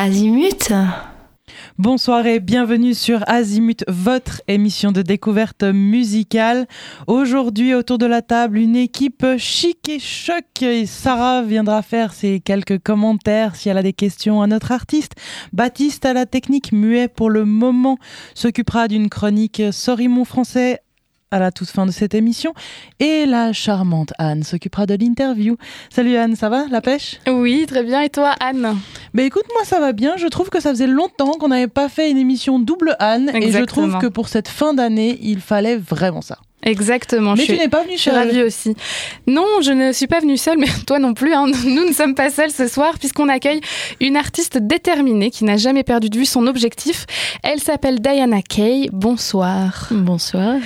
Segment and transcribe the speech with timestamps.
[0.00, 0.72] Azimut.
[1.76, 6.68] Bonsoir et bienvenue sur Azimut, votre émission de découverte musicale.
[7.08, 10.44] Aujourd'hui, autour de la table, une équipe chic et choc.
[10.86, 15.14] Sarah viendra faire ses quelques commentaires si elle a des questions à notre artiste.
[15.52, 17.98] Baptiste à la technique muet pour le moment
[18.36, 20.78] s'occupera d'une chronique Sorry mon français
[21.30, 22.54] à la toute fin de cette émission.
[23.00, 25.56] Et la charmante Anne s'occupera de l'interview.
[25.90, 27.20] Salut Anne, ça va La pêche?
[27.28, 28.00] Oui, très bien.
[28.02, 28.76] Et toi, Anne?
[29.12, 30.16] Mais écoute, moi ça va bien.
[30.16, 33.30] Je trouve que ça faisait longtemps qu'on n'avait pas fait une émission double Anne.
[33.34, 36.38] Et je trouve que pour cette fin d'année, il fallait vraiment ça.
[36.68, 37.34] Exactement.
[37.34, 38.14] Mais je tu n'es pas venue seule.
[38.14, 38.76] Je suis ravie aussi.
[39.26, 41.32] Non, je ne suis pas venue seule, mais toi non plus.
[41.32, 41.46] Hein.
[41.64, 43.60] Nous ne sommes pas seuls ce soir puisqu'on accueille
[44.00, 47.06] une artiste déterminée qui n'a jamais perdu de vue son objectif.
[47.42, 48.88] Elle s'appelle Diana Kay.
[48.92, 49.88] Bonsoir.
[49.90, 50.56] Bonsoir.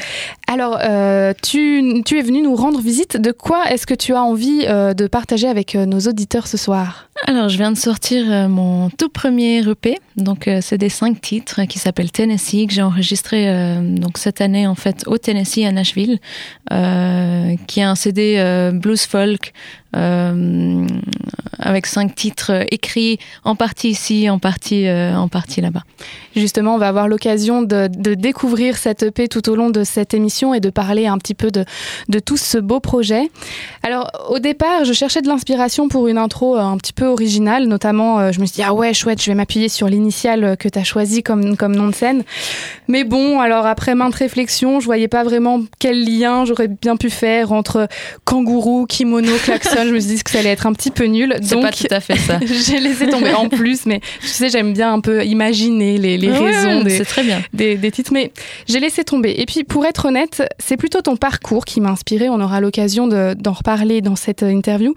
[0.52, 3.16] Alors, euh, tu, tu, es venue nous rendre visite.
[3.16, 6.58] De quoi est-ce que tu as envie euh, de partager avec euh, nos auditeurs ce
[6.58, 7.08] soir?
[7.26, 9.98] Alors, je viens de sortir mon tout premier EP.
[10.16, 13.46] Donc, c'est des cinq titres qui s'appellent Tennessee que j'ai enregistré
[13.80, 15.91] donc cette année en fait au Tennessee à Nashville,
[17.66, 19.81] qui est un CD blues folk euh,
[21.62, 25.82] avec cinq titres écrits en partie ici, en partie, euh, en partie là-bas.
[26.36, 30.54] Justement, on va avoir l'occasion de, découvrir cette EP tout au long de cette émission
[30.54, 31.64] et de parler un petit peu de,
[32.24, 33.30] tout ce beau projet.
[33.82, 37.66] Alors, au départ, je cherchais de l'inspiration pour une intro euh, un petit peu originale,
[37.66, 40.78] notamment, je me suis dit, ah ouais, chouette, je vais m'appuyer sur l'initiale que tu
[40.78, 42.24] as choisi comme, comme nom de scène.
[42.88, 47.10] Mais bon, alors après maintes réflexions, je voyais pas vraiment quel lien j'aurais bien pu
[47.10, 47.88] faire entre
[48.24, 51.34] kangourou, kimono, klaxon je me suis dit que ça allait être un petit peu nul.
[51.42, 52.38] C'est pas tout à fait ça.
[52.66, 56.30] j'ai laissé tomber en plus, mais tu sais, j'aime bien un peu imaginer les, les
[56.30, 57.42] raisons des, très bien.
[57.52, 58.32] Des, des, titres, mais
[58.68, 59.34] j'ai laissé tomber.
[59.38, 62.28] Et puis, pour être honnête, c'est plutôt ton parcours qui m'a inspiré.
[62.28, 64.94] On aura l'occasion d'en reparler dans cette interview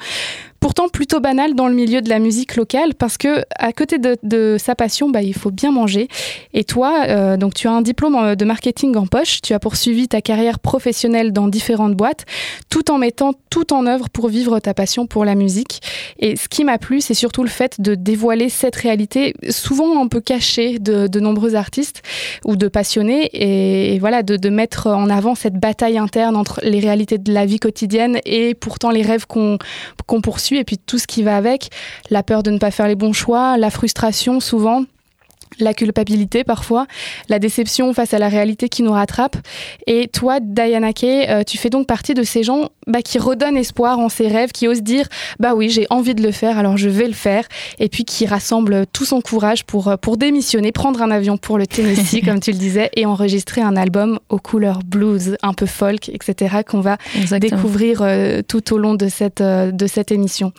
[0.65, 4.55] pourtant plutôt banal dans le milieu de la musique locale parce que à côté de,
[4.57, 6.07] sa passion, bah, il faut bien manger.
[6.55, 9.59] Et toi, euh, donc tu as un diplôme euh, de marketing en poche, tu as
[9.59, 12.25] poursuivi ta carrière professionnelle dans différentes boîtes,
[12.71, 15.83] tout en mettant tout en œuvre pour vivre ta passion pour la musique.
[16.17, 20.07] Et ce qui m'a plu, c'est surtout le fait de dévoiler cette réalité, souvent un
[20.07, 22.01] peu cachée de, de nombreux artistes
[22.43, 26.79] ou de passionnés, et, voilà, de, de, mettre en avant cette bataille interne entre les
[26.79, 29.59] réalités de la vie quotidienne et pourtant les rêves qu'on
[30.07, 31.69] qu'on poursuit et puis tout ce qui va avec,
[32.09, 34.83] la peur de ne pas faire les bons choix, la frustration souvent
[35.59, 36.85] la culpabilité parfois,
[37.29, 39.37] la déception face à la réalité qui nous rattrape.
[39.87, 43.57] Et toi, Diana Kay, euh, tu fais donc partie de ces gens bah, qui redonnent
[43.57, 45.07] espoir en ses rêves, qui osent dire
[45.39, 47.45] bah oui, j'ai envie de le faire, alors je vais le faire,
[47.79, 51.57] et puis qui rassemble tout son courage pour, euh, pour démissionner, prendre un avion pour
[51.57, 55.65] le Tennessee, comme tu le disais, et enregistrer un album aux couleurs blues, un peu
[55.65, 56.97] folk, etc., qu'on va
[57.39, 60.53] découvrir euh, tout au long de cette, de cette émission.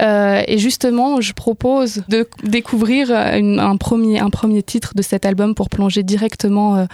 [0.00, 5.68] et justement, je propose de découvrir un premier un premier titre de cet album pour
[5.68, 6.84] plonger directement euh,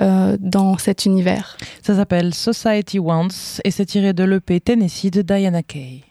[0.00, 1.56] euh, dans cet univers.
[1.82, 6.04] Ça s'appelle Society Wants et c'est tiré de l'EP Tennessee de Diana Kay.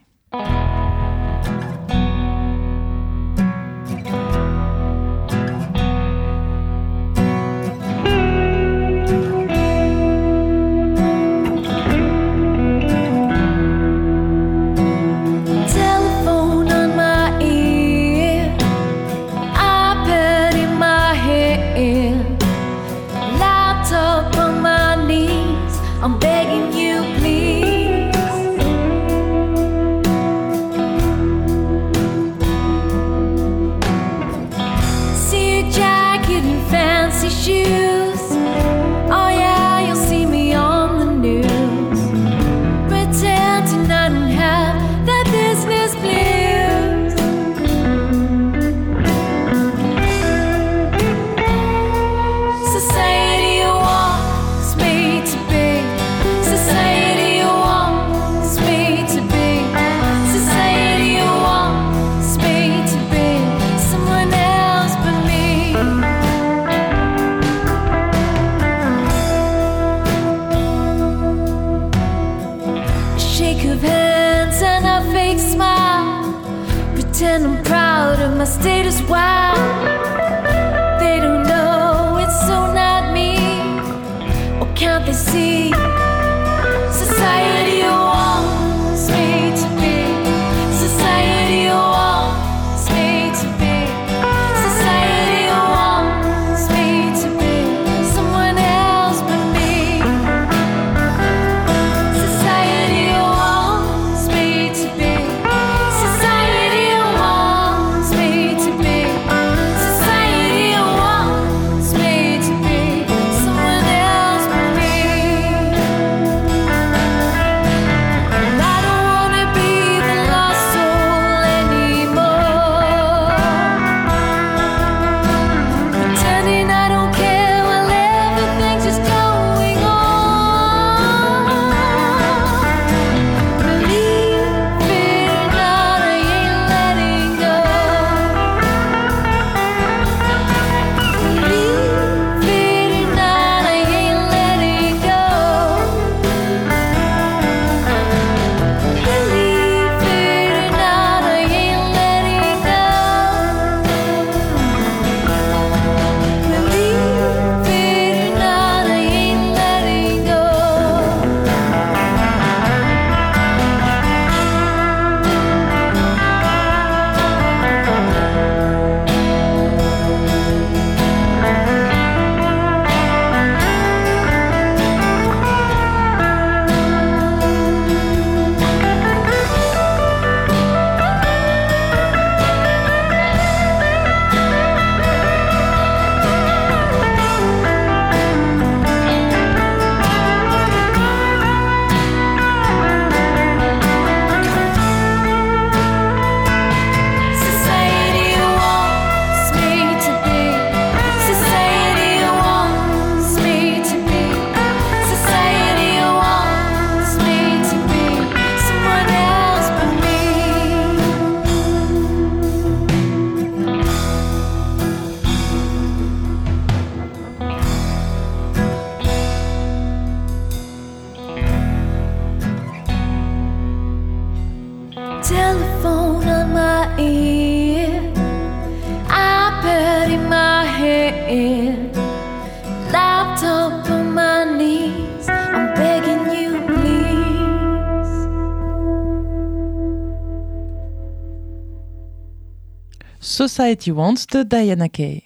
[243.66, 245.24] Society Wants de Diana Kay.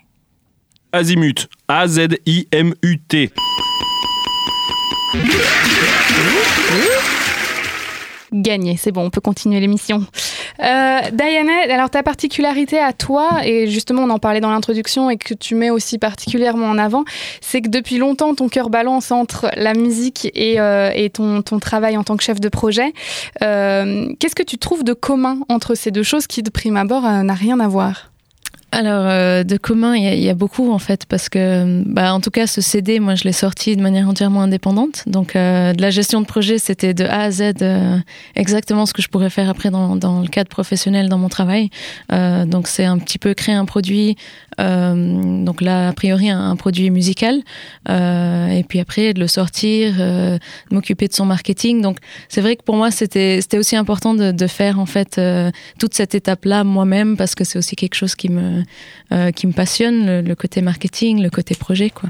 [0.93, 3.31] Azimut, A-Z-I-M-U-T.
[8.31, 10.05] Gagné, c'est bon, on peut continuer l'émission.
[10.61, 15.17] Euh, Diana, alors ta particularité à toi, et justement on en parlait dans l'introduction et
[15.17, 17.03] que tu mets aussi particulièrement en avant,
[17.41, 21.59] c'est que depuis longtemps ton cœur balance entre la musique et, euh, et ton, ton,
[21.59, 22.93] travail en tant que chef de projet.
[23.41, 27.05] Euh, Qu'est-ce que tu trouves de commun entre ces deux choses qui de prime abord
[27.05, 28.09] euh, n'a rien à voir?
[28.71, 32.21] Alors euh, de commun, il y, y, a beaucoup en fait parce que, bah, en
[32.21, 35.03] tout cas, ce CD, moi, je l'ai sorti de manière entièrement indépendante.
[35.07, 37.97] Donc, euh, de la gestion de projet, c'était de A à Z euh,
[38.35, 41.69] exactement ce que je pourrais faire après dans, dans le cadre professionnel dans mon travail.
[42.11, 44.17] Euh, donc, c'est un petit peu créer un produit.
[44.59, 47.41] Euh, donc là, a priori, un, un produit musical.
[47.87, 49.95] et puis après, de le sortir,
[50.71, 51.81] m'occuper de son marketing.
[51.81, 51.97] Donc,
[52.27, 55.19] c'est vrai que pour moi, c'était c'était aussi important de, de faire en fait
[55.79, 58.63] toute cette étape-là moi-même parce que c'est aussi quelque chose qui me
[59.11, 61.89] euh, qui me passionne, le, le, côté marketing, le côté projet.
[61.89, 62.09] quoi.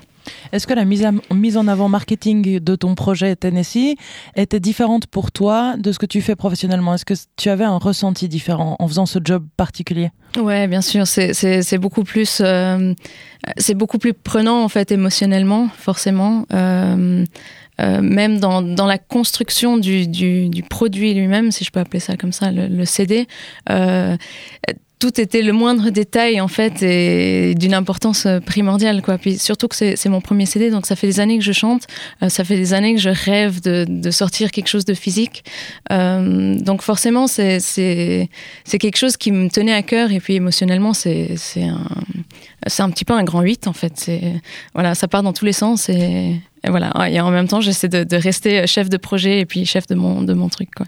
[0.51, 3.95] Est-ce que la mise, en avant marketing de ton projet Tennessee
[4.36, 6.94] était différente pour toi de ce que tu fais professionnellement?
[6.94, 10.12] Est-ce que tu avais un ressenti différent en faisant ce job particulier?
[10.38, 12.94] Ouais, bien sûr, c'est beaucoup plus euh,
[13.57, 16.45] c'est beaucoup plus prenant en fait émotionnellement, forcément.
[16.54, 17.26] Euh,
[17.80, 22.02] euh, même dans, dans, la construction du, du, du produit lui-même, si je peux appeler
[22.02, 23.26] ça comme ça, le, CD,
[25.00, 29.18] tout était le moindre détail en fait et d'une importance euh, primordiale quoi.
[29.18, 31.88] Puis surtout que c'est mon premier CD donc ça fait des années que je chante,
[32.22, 35.46] euh, ça fait des années que je rêve de, de sortir quelque chose de physique.
[35.92, 38.28] Euh, donc forcément c'est c'est
[38.78, 41.88] quelque chose qui me tenait à cœur et puis émotionnellement c'est c'est un
[42.68, 43.94] c'est un petit peu un grand 8 en fait.
[43.96, 44.34] C'est
[44.74, 47.88] voilà ça part dans tous les sens et, et voilà et en même temps j'essaie
[47.88, 50.88] de, de rester chef de projet et puis chef de mon de mon truc quoi.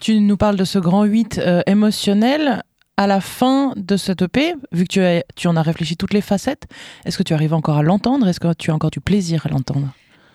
[0.00, 2.62] Tu nous parles de ce grand 8 euh, émotionnel.
[2.96, 6.66] À la fin de cette EP, vu que tu, en as réfléchi toutes les facettes,
[7.06, 8.28] est-ce que tu arrives encore à l'entendre?
[8.28, 9.88] Est-ce que tu as encore du plaisir à l'entendre?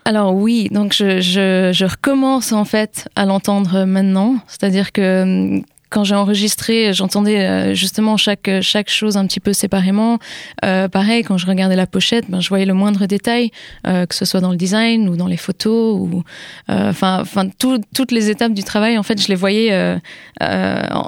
[0.05, 5.61] Alors oui, donc je, je, je, recommence en fait à l'entendre maintenant, c'est-à-dire que
[5.95, 10.19] quand j'ai enregistré, j'entendais justement chaque chaque chose un petit peu séparément.
[10.65, 13.51] Euh, pareil, quand je regardais la pochette, ben, je voyais le moindre détail,
[13.87, 16.23] euh, que ce soit dans le design ou dans les photos, ou
[16.67, 18.97] enfin, euh, enfin tout, toutes les étapes du travail.
[18.97, 19.97] En fait, je les voyais euh,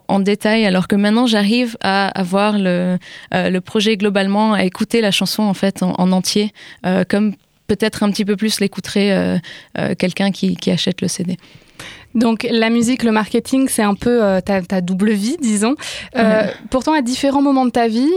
[0.07, 2.97] en, détail, alors que maintenant, j'arrive à, à voir le
[3.33, 6.53] le projet globalement, à écouter la chanson en fait en entier,
[7.09, 7.35] comme
[7.67, 9.41] peut-être un petit peu plus l'écouterait
[9.97, 11.37] quelqu'un qui, qui achète le CD.
[12.17, 15.75] Donc la musique, le marketing, c'est un peu euh, ta, ta, double vie, disons.
[16.15, 16.49] Euh, mmh.
[16.69, 18.09] Pourtant, à différents moments de ta vie,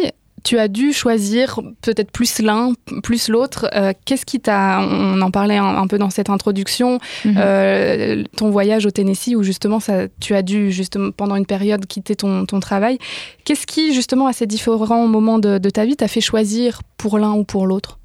[0.42, 3.68] tu as dû choisir peut-être plus l'un, plus l'autre.
[3.74, 8.50] Euh, Qu'est-ce qui t'a, on en parlait un, un, peu dans cette introduction, euh, ton
[8.50, 12.46] voyage au Tennessee où justement ça, tu as dû justement pendant une période quitter ton,
[12.46, 12.98] ton travail.
[13.44, 17.18] Qu'est-ce qui justement à ces différents moments de, de ta vie t'a fait choisir pour
[17.18, 17.98] l'un ou pour l'autre?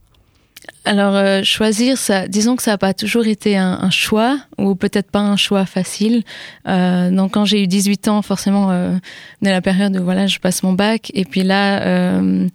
[0.85, 5.09] Alors euh, choisir ça, disons que ça n'a pas toujours été un, choix ou peut-être
[5.09, 6.23] pas un choix facile.
[6.67, 8.95] Euh, donc quand j'ai eu 18 ans, forcément, euh,
[9.41, 12.47] la période où voilà, je passe mon bac et puis là, euh,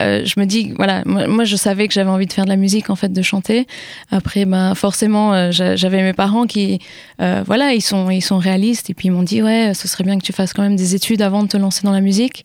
[0.00, 2.88] je me dis voilà, moi, je savais que j'avais envie de faire de la musique
[2.88, 3.66] en fait, de chanter.
[4.10, 6.78] Après, ben forcément, j'avais mes parents qui,
[7.18, 10.18] voilà, ils sont ils sont réalistes et puis ils m'ont dit ouais, ce serait bien
[10.18, 12.44] que tu fasses quand même des études avant de te lancer dans la musique.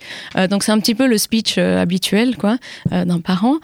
[0.49, 2.57] Donc c'est un petit peu le speech habituel quoi
[2.91, 3.55] d'un parent.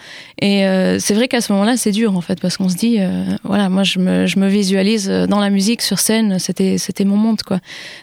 [0.42, 0.64] Et
[1.00, 3.70] c'est vrai qu'à ce moment-là, c'est dur en fait parce qu'on se dit euh, voilà,
[3.70, 7.60] moi je me je me visualise dans la musique sur scène, c'était mon monde quoi.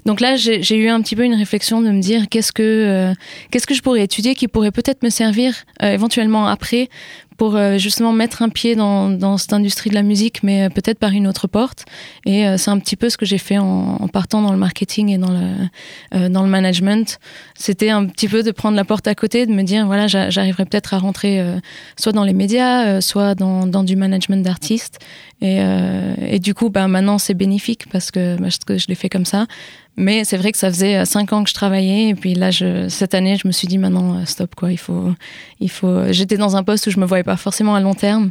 [0.06, 3.14] Donc là, j'ai eu un petit peu une réflexion de me dire qu'est-ce que euh,
[3.50, 6.88] que je pourrais étudier qui pourrait peut-être me servir euh, éventuellement après
[7.40, 10.68] pour euh, justement mettre un pied dans, dans cette industrie de la musique, mais euh,
[10.68, 11.86] peut-être par une autre porte.
[12.26, 15.08] Et euh, c'est un petit peu ce que j'ai fait en, partant dans le marketing
[15.08, 17.18] et dans le, dans le management.
[17.54, 20.66] C'était un petit peu de prendre la porte à côté, de me dire, voilà, j'arriverai
[20.66, 21.42] peut-être à rentrer
[21.96, 24.98] soit dans les médias, soit dans, dans du management d'artistes.
[25.40, 25.60] Et,
[26.20, 29.24] et du coup, bah, maintenant, c'est bénéfique parce que, parce que je l'ai fait comme
[29.24, 29.46] ça.
[30.00, 32.50] Mais c'est vrai que ça faisait cinq ans que je travaillais et puis là,
[32.88, 34.72] cette année, je me suis dit maintenant stop quoi.
[34.72, 35.12] Il faut,
[35.60, 36.10] il faut.
[36.10, 38.30] J'étais dans un poste où je me voyais pas forcément à long terme,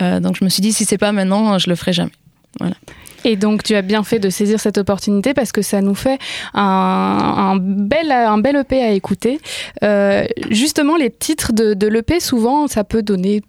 [0.00, 2.12] euh, donc je me suis dit si c'est pas maintenant, je le ferai jamais.
[2.60, 2.76] Voilà.
[3.24, 6.18] Et donc tu as bien fait de saisir cette opportunité parce que ça nous fait
[6.54, 9.40] un, un bel, un bel EP à écouter.
[9.82, 13.42] Euh, justement, les titres de, de l'EP, souvent, ça peut donner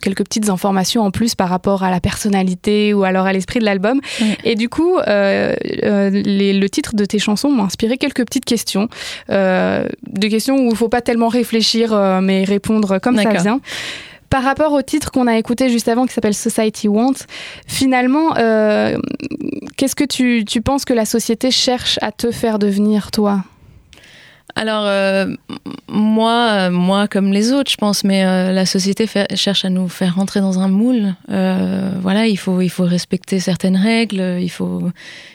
[0.00, 3.64] quelques petites informations en plus par rapport à la personnalité ou alors à l'esprit de
[3.64, 4.00] l'album.
[4.44, 8.44] Et du coup, euh, euh, les, le titre de tes chansons m'ont inspiré quelques petites
[8.44, 8.88] questions.
[9.30, 13.30] Euh, des questions où il ne faut pas tellement réfléchir, euh, mais répondre comme ça
[13.30, 13.60] vient.
[14.28, 17.24] Par rapport au titre qu'on a écouté juste avant qui s'appelle Society Wants,
[17.66, 18.34] finalement,
[19.76, 23.44] qu'est-ce que tu, tu penses que la société cherche à te faire devenir, toi?
[24.58, 25.26] Alors, euh,
[25.86, 30.14] moi, moi, comme les autres, je pense, mais euh, la société cherche à nous faire
[30.14, 31.14] rentrer dans un moule.
[31.30, 34.90] Euh, voilà, il faut, il faut respecter certaines règles, il faut,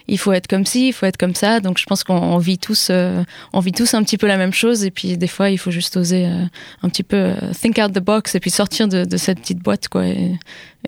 [0.07, 1.59] il faut être comme ci, il faut être comme ça.
[1.59, 3.23] Donc, je pense qu'on on vit tous, euh,
[3.53, 4.83] on vit tous un petit peu la même chose.
[4.85, 6.43] Et puis, des fois, il faut juste oser euh,
[6.81, 9.87] un petit peu think out the box et puis sortir de, de cette petite boîte,
[9.87, 10.31] quoi, et,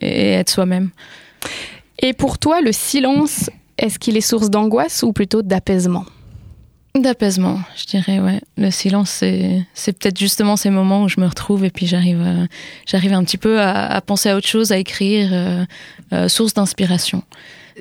[0.02, 0.90] et être soi-même.
[2.00, 6.06] Et pour toi, le silence, est-ce qu'il est source d'angoisse ou plutôt d'apaisement?
[6.96, 8.40] D'apaisement, je dirais, ouais.
[8.56, 12.22] Le silence, c'est, c'est peut-être justement ces moments où je me retrouve et puis j'arrive,
[12.22, 12.46] à-
[12.86, 15.66] j'arrive un petit peu à, à penser à autre chose, à écrire, euh,
[16.14, 17.24] euh, source d'inspiration.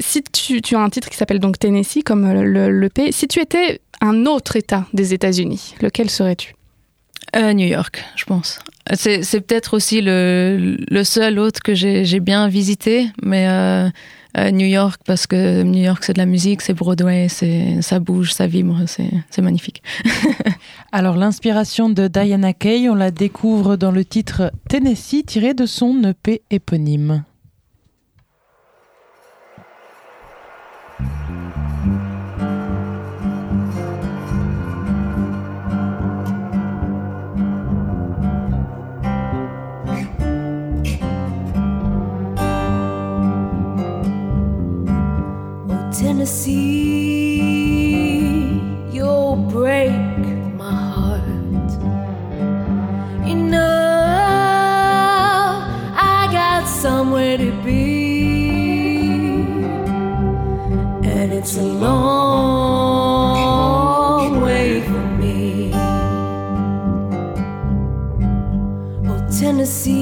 [0.01, 3.13] Si tu, tu as un titre qui s'appelle donc Tennessee, comme euh, le, le P,
[3.13, 6.55] si tu étais un autre État des États-Unis, lequel serais-tu?
[7.37, 8.61] Euh, New York, je pense.
[8.95, 13.47] C'est, c'est peut-être aussi le, le seul autre que j'ai, j'ai bien visité, mais
[14.39, 17.99] euh, New York, parce que New York, c'est de la musique, c'est Broadway, c'est, ça
[17.99, 19.83] bouge, ça vibre, c'est, c'est magnifique.
[20.93, 26.03] Alors l'inspiration de Diana Kay, on la découvre dans le titre Tennessee tiré de son
[26.05, 27.25] EP éponyme.
[45.93, 47.41] Tennessee,
[48.91, 49.93] you'll break
[50.57, 51.23] my heart.
[53.53, 53.59] Know,
[55.95, 59.43] I got somewhere to be,
[61.05, 62.01] and it's a long
[64.41, 65.73] way from me.
[69.07, 69.95] Oh, Tennessee,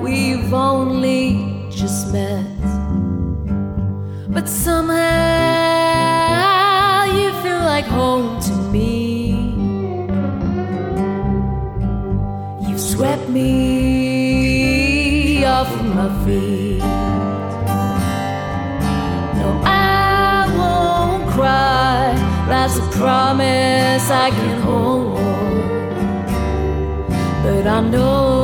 [0.00, 2.57] we've only just met.
[4.38, 4.94] But somehow
[7.06, 9.32] you feel like home to me.
[12.68, 13.48] You swept me
[15.44, 16.78] off of my feet.
[19.38, 22.14] No, I won't cry.
[22.46, 25.18] That's a promise I can hold.
[27.42, 28.37] But I know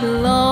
[0.00, 0.47] belong.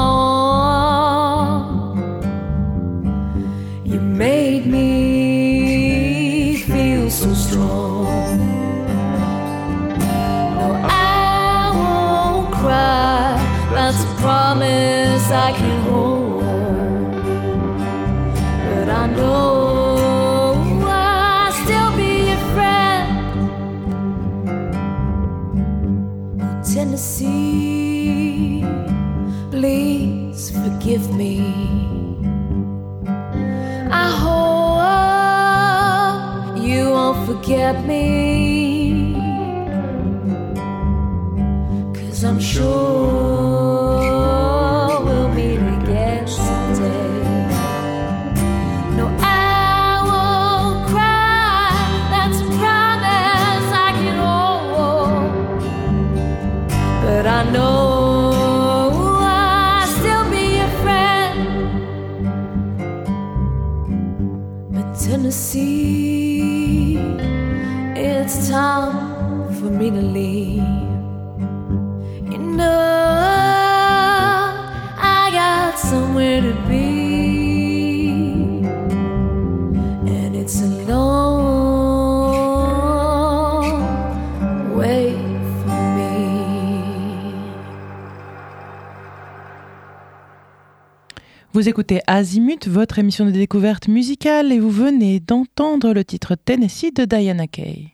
[91.66, 96.94] Vous écoutez Azimut, votre émission de découverte musicale, et vous venez d'entendre le titre Tennessee
[96.94, 97.88] de Diana Kay.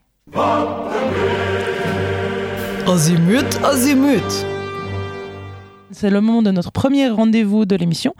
[2.86, 4.46] Azimut, azimut.
[5.90, 8.14] C'est le moment de notre premier rendez-vous de l'émission.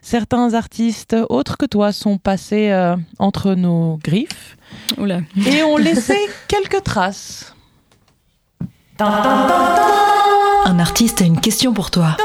[0.00, 4.56] Certains artistes autres que toi sont passés euh, entre nos griffes
[4.96, 5.20] Oula.
[5.46, 6.16] et ont laissé
[6.48, 7.54] quelques traces.
[8.98, 12.16] Un artiste a une question pour toi.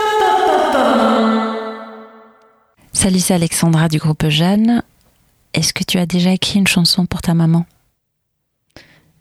[2.94, 4.84] Salut, c'est Alexandra du groupe Jeanne.
[5.54, 7.66] Est-ce que tu as déjà écrit une chanson pour ta maman?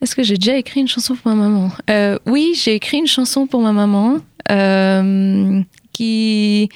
[0.02, 1.70] Est-ce que j'ai déjà écrit une chanson pour ma maman?
[1.88, 4.18] Euh, Oui, j'ai écrit une chanson pour ma maman
[4.50, 6.68] euh, qui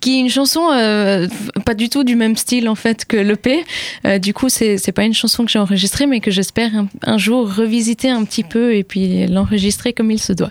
[0.00, 1.28] qui est une chanson euh,
[1.66, 3.64] pas du tout du même style en fait que l'EP.
[4.06, 6.88] Euh, du coup, c'est c'est pas une chanson que j'ai enregistrée, mais que j'espère un,
[7.02, 10.50] un jour revisiter un petit peu et puis l'enregistrer comme il se doit.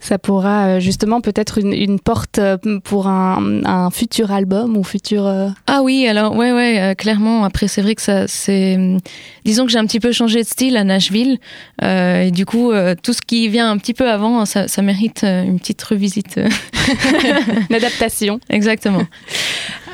[0.00, 4.84] Ça pourra euh, justement peut-être une, une porte euh, pour un, un futur album ou
[4.84, 5.26] futur.
[5.26, 7.44] euh, Ah oui, alors ouais, ouais, euh, clairement.
[7.44, 8.98] Après, c'est vrai que ça, c'est, hum,
[9.44, 11.38] disons que j'ai un petit peu changé de style à Nashville,
[11.82, 14.82] euh, et du coup, euh, tout ce qui vient un petit peu avant, ça, ça
[14.82, 16.38] mérite une petite revisite.
[17.70, 18.38] une adaptation.
[18.48, 19.02] Exactement.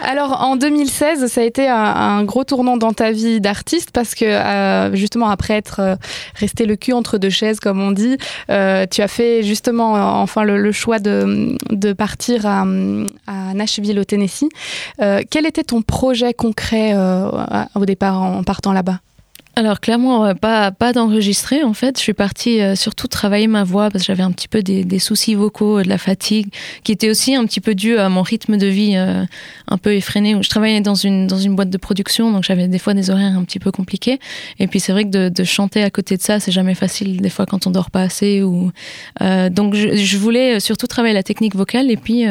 [0.05, 4.25] Alors en 2016, ça a été un, gros tournant dans ta vie d'artiste parce que
[4.25, 5.95] euh, justement après être euh,
[6.35, 8.19] resté le cul entre deux chaises comme on dit,
[8.51, 13.55] euh, tu as fait justement euh, enfin le, le choix de, de partir à, à
[13.55, 14.49] Nashville au Tennessee.
[15.01, 16.95] Euh, quel était ton projet concret
[17.75, 18.99] au départ en partant là-bas?
[19.55, 21.99] Alors clairement, euh, pas, pas d'enregistrer en fait.
[21.99, 24.83] Je suis partie euh, surtout travailler ma voix parce que j'avais un petit peu des,
[24.83, 26.49] des soucis vocaux, euh, de la fatigue,
[26.85, 30.37] qui était aussi un petit peu dû à mon rythme de vie un peu effréné.
[30.41, 33.37] Je travaillais dans une, dans une boîte de production, donc j'avais des fois des horaires
[33.37, 34.19] un petit peu compliqués.
[34.59, 37.31] Et puis c'est vrai que de, chanter à côté de ça, c'est jamais facile des
[37.31, 38.43] fois quand on dort pas assez.
[38.43, 38.71] Ou
[39.51, 42.25] donc je, je voulais surtout travailler la technique vocale et puis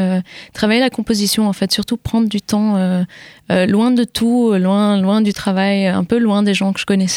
[0.54, 3.06] travailler la composition en fait, surtout prendre du temps
[3.50, 7.11] loin de tout, loin, loin du travail, un peu loin des gens que je connaissais,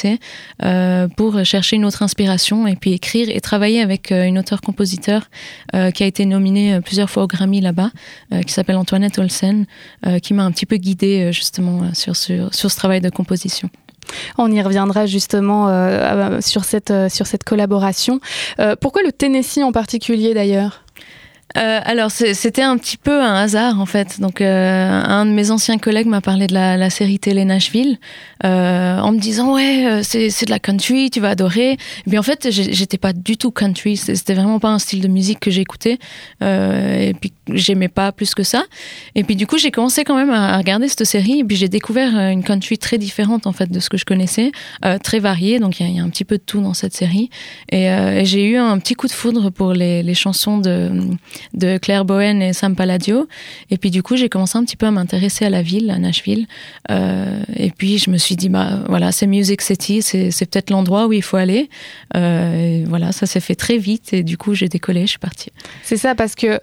[0.63, 5.29] euh, pour chercher une autre inspiration et puis écrire et travailler avec euh, une auteure-compositeur
[5.75, 7.91] euh, qui a été nominée plusieurs fois au Grammy là-bas,
[8.47, 9.67] qui s'appelle Antoinette Olsen,
[10.23, 13.69] qui m'a un petit peu guidée justement sur, sur, sur ce travail de composition.
[14.39, 15.69] On y reviendra justement
[16.41, 18.21] sur, cette, sur cette collaboration.
[18.81, 20.85] Pourquoi le Tennessee en particulier d'ailleurs?
[21.57, 24.21] Euh, alors c'était un petit peu un hasard en fait.
[24.21, 27.99] Donc euh, un de mes anciens collègues m'a parlé de la, série télé Nashville
[28.45, 31.73] euh, en me disant ouais c'est de la country, tu vas adorer.
[31.73, 35.09] Et puis en fait j'étais pas du tout country, c'était vraiment pas un style de
[35.09, 35.99] musique que j'écoutais
[36.41, 38.65] et puis j'aimais pas plus que ça.
[39.15, 41.69] Et puis du coup j'ai commencé quand même à regarder cette série et puis j'ai
[41.69, 44.53] découvert euh, une country très différente en fait de ce que je connaissais,
[44.85, 45.59] euh, très variée.
[45.59, 47.31] Donc il y, a- un petit peu de tout dans cette série
[47.71, 50.91] et, euh, j'ai eu un petit coup de foudre pour les, chansons de
[51.55, 53.27] de Claire Bowen et Sam Palladio.
[53.71, 55.99] Et puis du coup, j'ai commencé un petit peu à m'intéresser à la ville, à
[55.99, 56.47] Nashville.
[56.89, 61.13] Et puis je me suis dit, bah voilà, c'est Music City, c'est peut-être l'endroit où
[61.13, 61.69] il faut aller.
[62.15, 65.51] Voilà, ça s'est fait très vite et du coup, j'ai décollé, je suis partie.
[65.83, 66.61] C'est ça parce que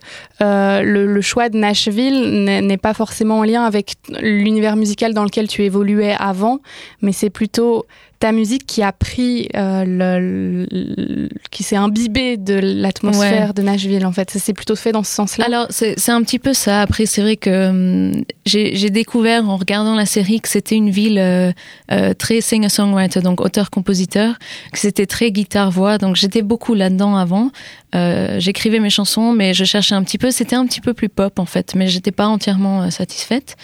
[0.82, 5.48] le, le choix de Nashville n'est pas forcément en lien avec l'univers musical dans lequel
[5.48, 6.60] tu évoluais avant,
[7.02, 7.86] mais c'est plutôt
[8.22, 13.54] ta musique qui a pris, euh, le, le- qui s'est imbibée de l'atmosphère Ouais.
[13.54, 14.30] de Nashville en fait.
[14.30, 15.44] Ça s'est plutôt fait dans ce sens-là?
[15.46, 16.82] Alors, c'est un petit peu ça.
[16.82, 21.18] Après, c'est vrai que hum, j'ai découvert en regardant la série que c'était une ville
[21.20, 21.52] euh,
[21.92, 24.36] euh, très singer-songwriter, donc auteur-compositeur,
[24.72, 25.98] que c'était très guitare-voix.
[25.98, 27.50] Donc, j'étais beaucoup là-dedans avant.
[27.96, 30.30] Euh, J'écrivais mes chansons, mais je cherchais un petit peu.
[30.32, 33.56] C'était un petit peu plus pop, en fait, mais j'étais pas entièrement euh, satisfaite.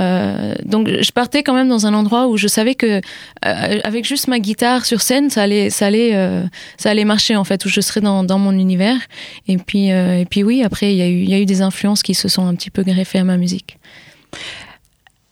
[0.00, 3.00] Euh, donc, je partais quand même dans un endroit où je savais que
[3.44, 6.42] euh, avec juste ma guitare sur scène, ça allait, ça allait, euh,
[6.76, 8.98] ça allait marcher, en fait, où je serais dans, dans mon univers.
[9.46, 11.46] Et puis, euh, et puis oui, après, il y, a eu, il y a eu
[11.46, 13.78] des influences qui se sont un petit peu greffées à ma musique.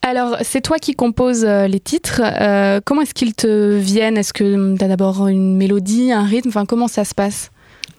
[0.01, 2.21] Alors, c'est toi qui composes euh, les titres.
[2.23, 4.17] Euh, comment est-ce qu'ils te viennent?
[4.17, 6.47] Est-ce que tu as d'abord une mélodie, un rythme?
[6.47, 7.51] Enfin, comment ça se passe?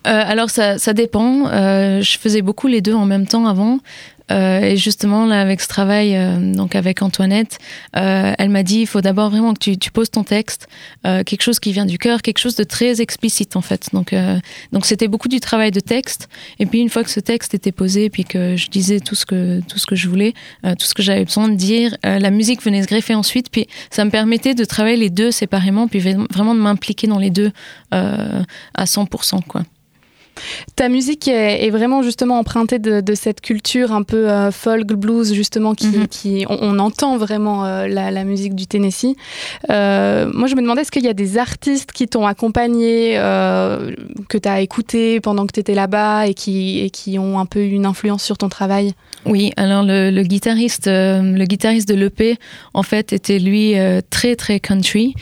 [0.05, 1.47] Euh, alors ça, ça dépend.
[1.47, 3.79] Euh, je faisais beaucoup les deux en même temps avant.
[4.31, 7.57] Euh, et justement, là, avec ce travail, euh, donc avec Antoinette,
[7.95, 10.67] euh, elle m'a dit il faut d'abord vraiment que tu, tu poses ton texte,
[11.05, 13.89] euh, quelque chose qui vient du cœur, quelque chose de très explicite en fait.
[13.93, 14.39] Donc, euh,
[14.71, 16.29] donc c'était beaucoup du travail de texte.
[16.59, 19.25] Et puis une fois que ce texte était posé, puis que je disais tout ce
[19.25, 20.33] que tout ce que je voulais,
[20.65, 23.49] euh, tout ce que j'avais besoin de dire, la musique venait se greffer ensuite.
[23.49, 27.29] Puis ça me permettait de travailler les deux séparément, puis vraiment de m'impliquer dans les
[27.29, 27.51] deux
[27.91, 29.43] à 100%.
[29.47, 29.63] Quoi.
[30.75, 34.87] Ta musique est, est vraiment justement empruntée de, de cette culture un peu euh, folk
[34.93, 36.07] blues justement qui, Mhm.
[36.07, 39.15] qui on, on entend vraiment euh, la, la musique du Tennessee.
[39.69, 44.37] Euh, moi je me demandais est-ce qu'il y a des artistes qui t'ont accompagné, que
[44.37, 47.59] tu as écouté pendant que tu étais là-bas et qui, et qui ont un peu
[47.59, 48.93] eu une influence sur ton travail?
[49.25, 52.37] Oui, alors le, le guitariste, euh, le guitariste de l'EP,
[52.73, 55.13] en fait, était lui euh, très très country.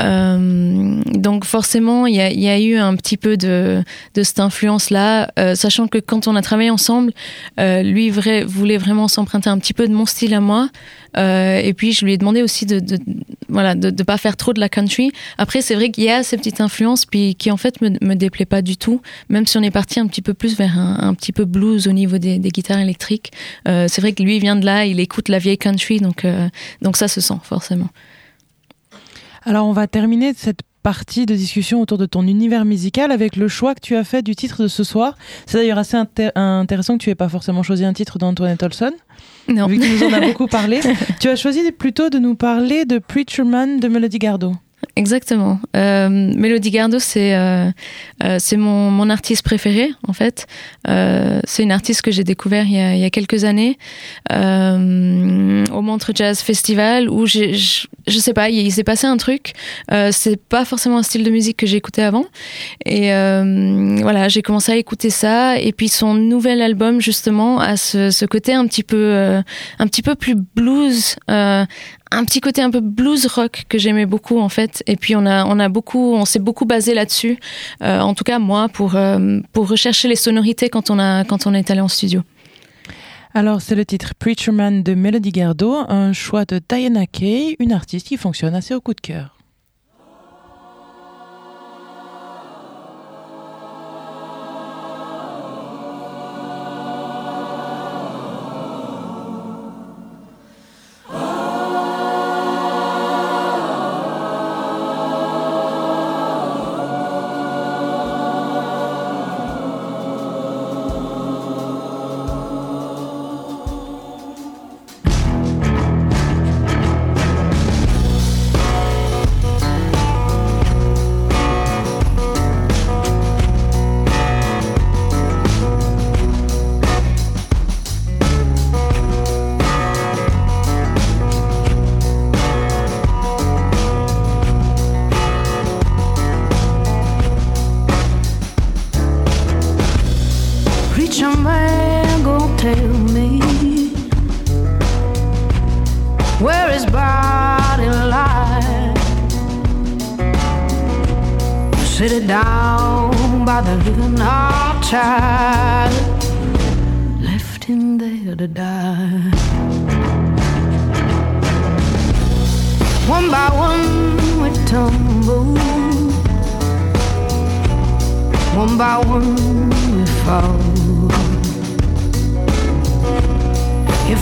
[0.00, 4.40] Euh, donc forcément, il y a, y a eu un petit peu de, de cette
[4.40, 7.12] influence-là, euh, sachant que quand on a travaillé ensemble,
[7.60, 10.68] euh, lui vrai, voulait vraiment s'emprunter un petit peu de mon style à moi.
[11.16, 12.98] Euh, et puis je lui ai demandé aussi de, de
[13.48, 15.12] voilà de, de pas faire trop de la country.
[15.38, 18.14] Après, c'est vrai qu'il y a ces petites influences, puis qui en fait me, me
[18.14, 20.98] déplaît pas du tout, même si on est parti un petit peu plus vers un,
[21.00, 23.30] un petit peu blues au niveau des, des guitares électriques.
[23.68, 26.24] Euh, c'est vrai que lui il vient de là, il écoute la vieille country, donc
[26.24, 26.48] euh,
[26.82, 27.88] donc ça se sent forcément.
[29.46, 33.48] Alors, on va terminer cette partie de discussion autour de ton univers musical avec le
[33.48, 35.16] choix que tu as fait du titre de ce soir.
[35.46, 38.92] C'est d'ailleurs assez inté- intéressant que tu aies pas forcément choisi un titre d'Antoinette Olson,
[39.48, 39.66] Non.
[39.66, 40.80] vu que tu nous en as beaucoup parlé.
[41.20, 44.52] Tu as choisi plutôt de nous parler de Preacher Man de Melody Gardot.
[44.96, 45.60] Exactement.
[45.76, 47.70] Euh, Mélodie Gardot, c'est euh,
[48.22, 50.46] euh, c'est mon, mon artiste préféré en fait.
[50.88, 53.78] Euh, c'est une artiste que j'ai découvert il y, a, quelques années
[54.30, 59.52] au Montreux Jazz Festival où j'ai, je, je sais pas, il, s'est passé un truc.
[60.10, 62.26] C'est pas forcément un style de musique que j'écoutais avant
[62.84, 63.10] et
[64.02, 68.54] voilà, j'ai commencé à écouter ça et puis son nouvel album justement a ce, côté
[68.54, 69.42] un petit peu
[69.78, 71.16] un petit peu plus blues.
[72.14, 74.82] Un petit côté un peu blues rock que j'aimais beaucoup en fait.
[74.86, 77.38] Et puis on a on a beaucoup on s'est beaucoup basé là-dessus.
[77.82, 81.46] Euh, en tout cas moi pour euh, pour rechercher les sonorités quand on a quand
[81.46, 82.22] on est allé en studio.
[83.36, 87.72] Alors, c'est le titre Preacher Man de Melody Gardot, un choix de Diana Kay, une
[87.72, 89.33] artiste qui fonctionne assez au coup de cœur.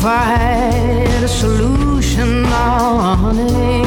[0.02, 3.86] If I had a solution on it,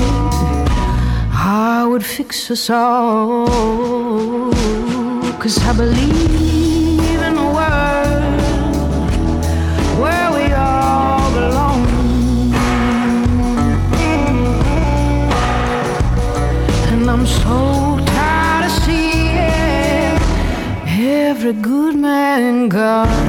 [1.31, 3.45] I would fix us all.
[5.41, 6.64] Cause I believe
[21.47, 23.24] every good man gone.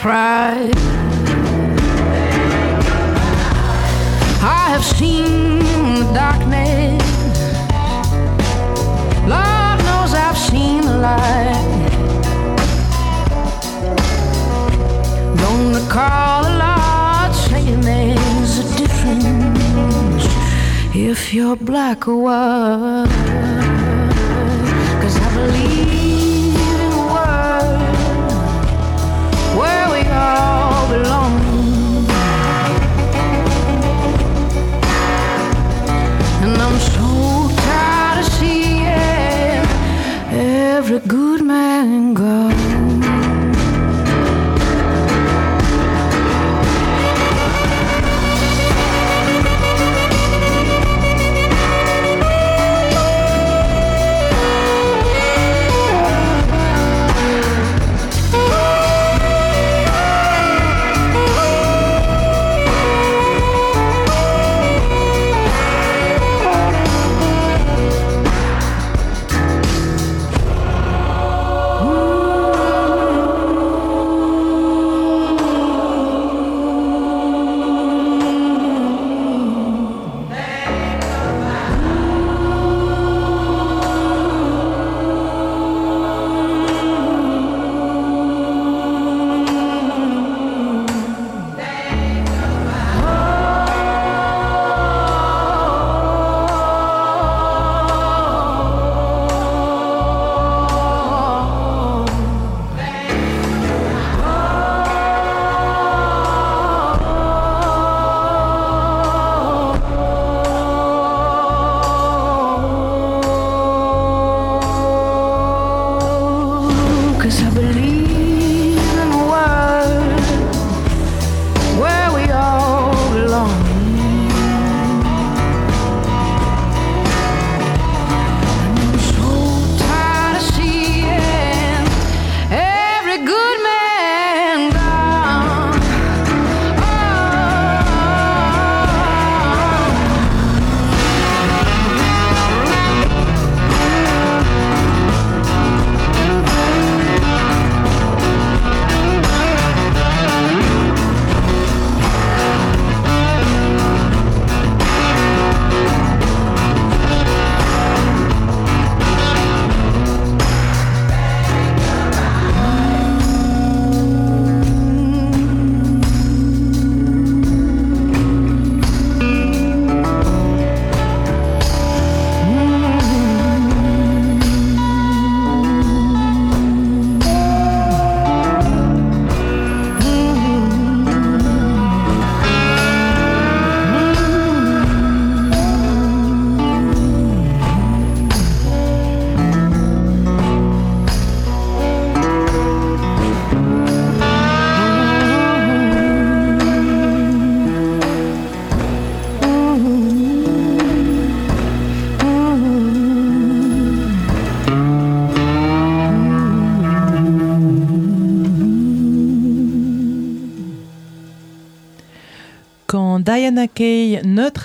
[0.00, 0.72] Pride.
[4.42, 5.58] I have seen
[5.98, 7.02] the darkness.
[9.32, 11.90] Lord knows I've seen the light.
[15.42, 20.24] Gonna call the Lord, saying there's a difference
[20.96, 23.06] if you're black or white.
[25.02, 25.89] Cause I believe
[30.30, 31.34] all belong.
[36.44, 37.08] And I'm so
[37.64, 38.86] tired of seeing
[40.30, 42.49] every good man gone.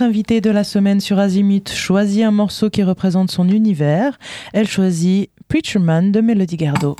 [0.05, 4.19] Invitée de la semaine sur Azimut, choisit un morceau qui représente son univers.
[4.53, 6.95] Elle choisit Preacher Man de Melody Gardot.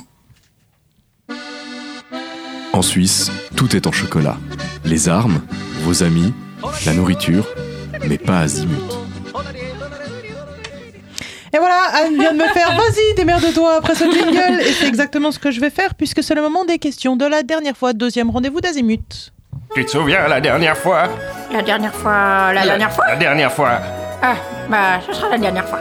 [2.72, 4.36] En Suisse, tout est en chocolat.
[4.84, 5.40] Les armes,
[5.82, 6.34] vos amis,
[6.84, 7.46] la nourriture,
[8.08, 8.74] mais pas Azimut.
[11.54, 14.60] Et voilà, Anne vient de me faire Vas-y, démerde-toi après ce jingle.
[14.60, 17.24] Et c'est exactement ce que je vais faire puisque c'est le moment des questions de
[17.24, 19.32] la dernière fois, deuxième rendez-vous d'Azimut.
[19.74, 21.08] Tu te souviens la dernière fois?
[21.52, 23.06] La dernière fois, la dernière fois?
[23.06, 23.80] La dernière fois.
[24.22, 24.36] Ah,
[24.70, 25.80] bah, ce sera la dernière fois.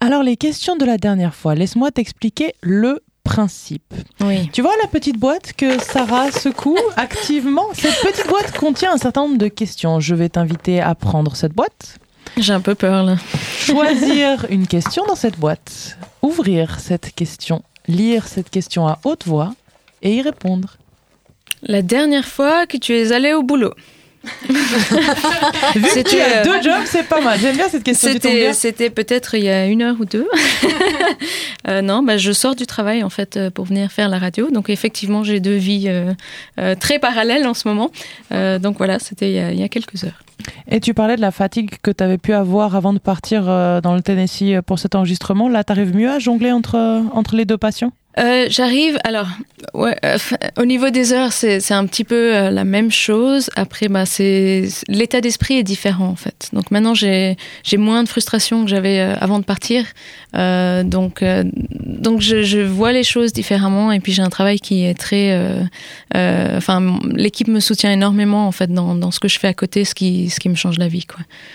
[0.00, 3.92] Alors, les questions de la dernière fois, laisse-moi t'expliquer le principe.
[4.20, 4.48] Oui.
[4.52, 7.66] Tu vois la petite boîte que Sarah secoue activement?
[7.74, 10.00] Cette petite boîte contient un certain nombre de questions.
[10.00, 11.98] Je vais t'inviter à prendre cette boîte,
[12.38, 13.16] J'ai un peu peur là.
[13.58, 19.52] choisir une question dans cette boîte, ouvrir cette question, lire cette question à haute voix
[20.00, 20.76] et y répondre.
[21.62, 23.74] La dernière fois que tu es allé au boulot.
[24.48, 27.38] Vu que C'était, tu as euh, deux jobs, c'est pas mal.
[27.38, 28.10] J'aime bien cette question.
[28.12, 30.28] C'était, c'était peut-être il y a une heure ou deux.
[31.66, 34.50] Euh, non, bah, je sors du travail en fait euh, pour venir faire la radio.
[34.50, 36.14] Donc effectivement, j'ai deux vies euh,
[36.58, 37.90] euh, très parallèles en ce moment.
[38.30, 40.22] Donc voilà, c'était il y, a, il y a quelques heures.
[40.70, 43.94] Et tu parlais de la fatigue que tu avais pu avoir avant de partir dans
[43.94, 45.48] le Tennessee pour cet enregistrement.
[45.48, 47.92] Là, tu arrives mieux à jongler entre, entre les deux passions?
[48.18, 49.28] Euh, j'arrive, alors,
[49.76, 50.18] euh,
[50.58, 53.48] au niveau des heures, c'est un petit peu euh, la même chose.
[53.54, 54.04] Après, bah,
[54.88, 56.48] l'état d'esprit est différent en fait.
[56.52, 57.36] Donc maintenant, j'ai
[57.76, 59.84] moins de frustration que j'avais avant de partir.
[60.34, 61.24] Donc
[61.84, 65.38] donc je, vois les choses différemment et puis j'ai un travail qui est très,
[66.14, 69.94] enfin, l'équipe me soutient énormément en fait dans, ce que je fais à côté, ce
[69.94, 71.06] qui ce qui me change la vie.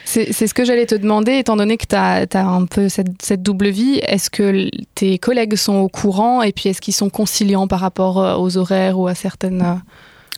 [0.05, 3.69] C'est ce que j'allais te demander, étant donné que tu as, un peu cette, double
[3.69, 3.99] vie.
[4.03, 8.19] Est-ce que tes collègues sont au courant et puis est-ce qu'ils sont conciliants par rapport
[8.19, 9.81] euh, aux horaires ou à certaines...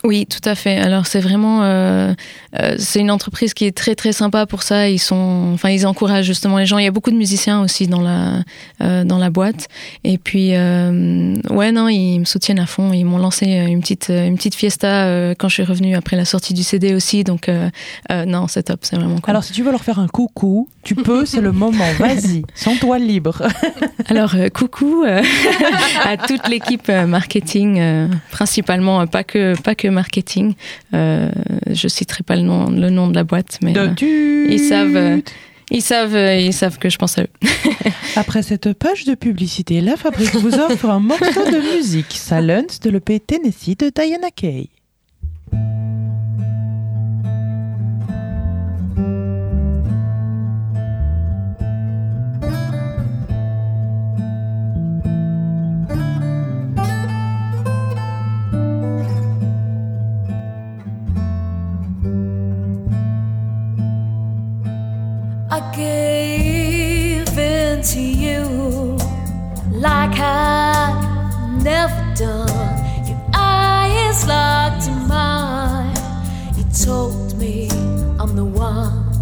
[0.06, 0.78] euh, Oui, tout à fait.
[0.78, 2.14] Alors c'est vraiment, euh,
[2.60, 4.90] euh, c'est une entreprise qui est très très sympa pour ça.
[4.90, 6.78] Ils sont, enfin ils encouragent justement les gens.
[6.78, 8.44] Il y a beaucoup de musiciens aussi dans la
[8.82, 9.68] euh, dans la boîte.
[10.04, 12.94] Et puis euh, ouais non, ils me soutiennent à fond.
[12.94, 16.26] Ils m'ont lancé une petite une petite fiesta euh, quand je suis revenue après la
[16.26, 17.24] sortie du CD aussi.
[17.24, 17.70] Donc euh,
[18.12, 19.30] euh, non, c'est top, c'est vraiment cool.
[19.30, 21.92] Alors, si tu veux leur faire un coucou, tu peux, c'est le moment.
[22.00, 23.42] Vas-y, sens-toi libre.
[24.08, 25.22] Alors, euh, coucou euh,
[26.04, 30.54] à toute l'équipe euh, marketing, euh, principalement euh, pas que pas que marketing.
[30.94, 31.32] Euh,
[31.72, 33.88] je citerai pas le nom le nom de la boîte, mais euh,
[34.50, 35.22] ils savent euh,
[35.72, 37.30] ils savent ils savent que je pense à eux.
[38.16, 42.92] Après cette page de publicité, la fabrique vous offre un morceau de musique, Silence de
[42.92, 44.70] l'EP Tennessee de Diana Kay.
[65.58, 68.98] I gave in to you
[69.72, 73.08] like I've never done.
[73.08, 75.96] Your eyes locked in mine.
[76.58, 77.70] You told me
[78.20, 79.14] I'm the one.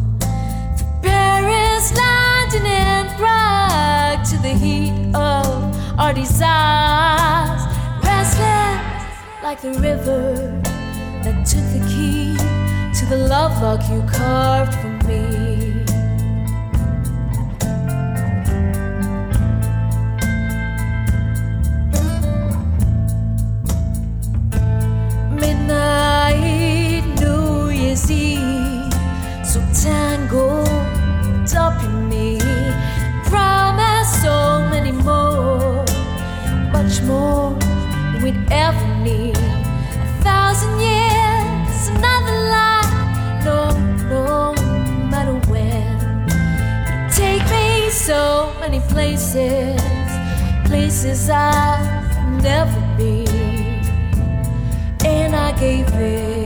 [0.75, 7.61] From Paris, London, and Prague to the heat of our desires.
[8.03, 8.81] Restless
[9.43, 10.59] like the river
[11.23, 12.35] that took the key
[12.97, 15.92] to the love lock you carved for me.
[25.63, 28.93] Midnight, New Year's Eve,
[29.45, 30.67] so tangled
[31.55, 32.37] up in me.
[33.25, 35.85] Promise so many more,
[36.73, 37.51] much more
[38.21, 39.37] we'd ever need.
[39.37, 43.71] A thousand years, another life, no,
[44.09, 44.53] no
[45.09, 46.27] matter when.
[46.89, 49.79] You take me so many places,
[50.65, 53.22] places I've never been
[55.63, 56.42] gave.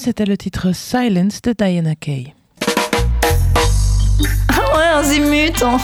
[0.00, 2.34] C'était le titre Silence de Diana Kay.
[4.48, 5.78] Ah ouais, Azimut hein.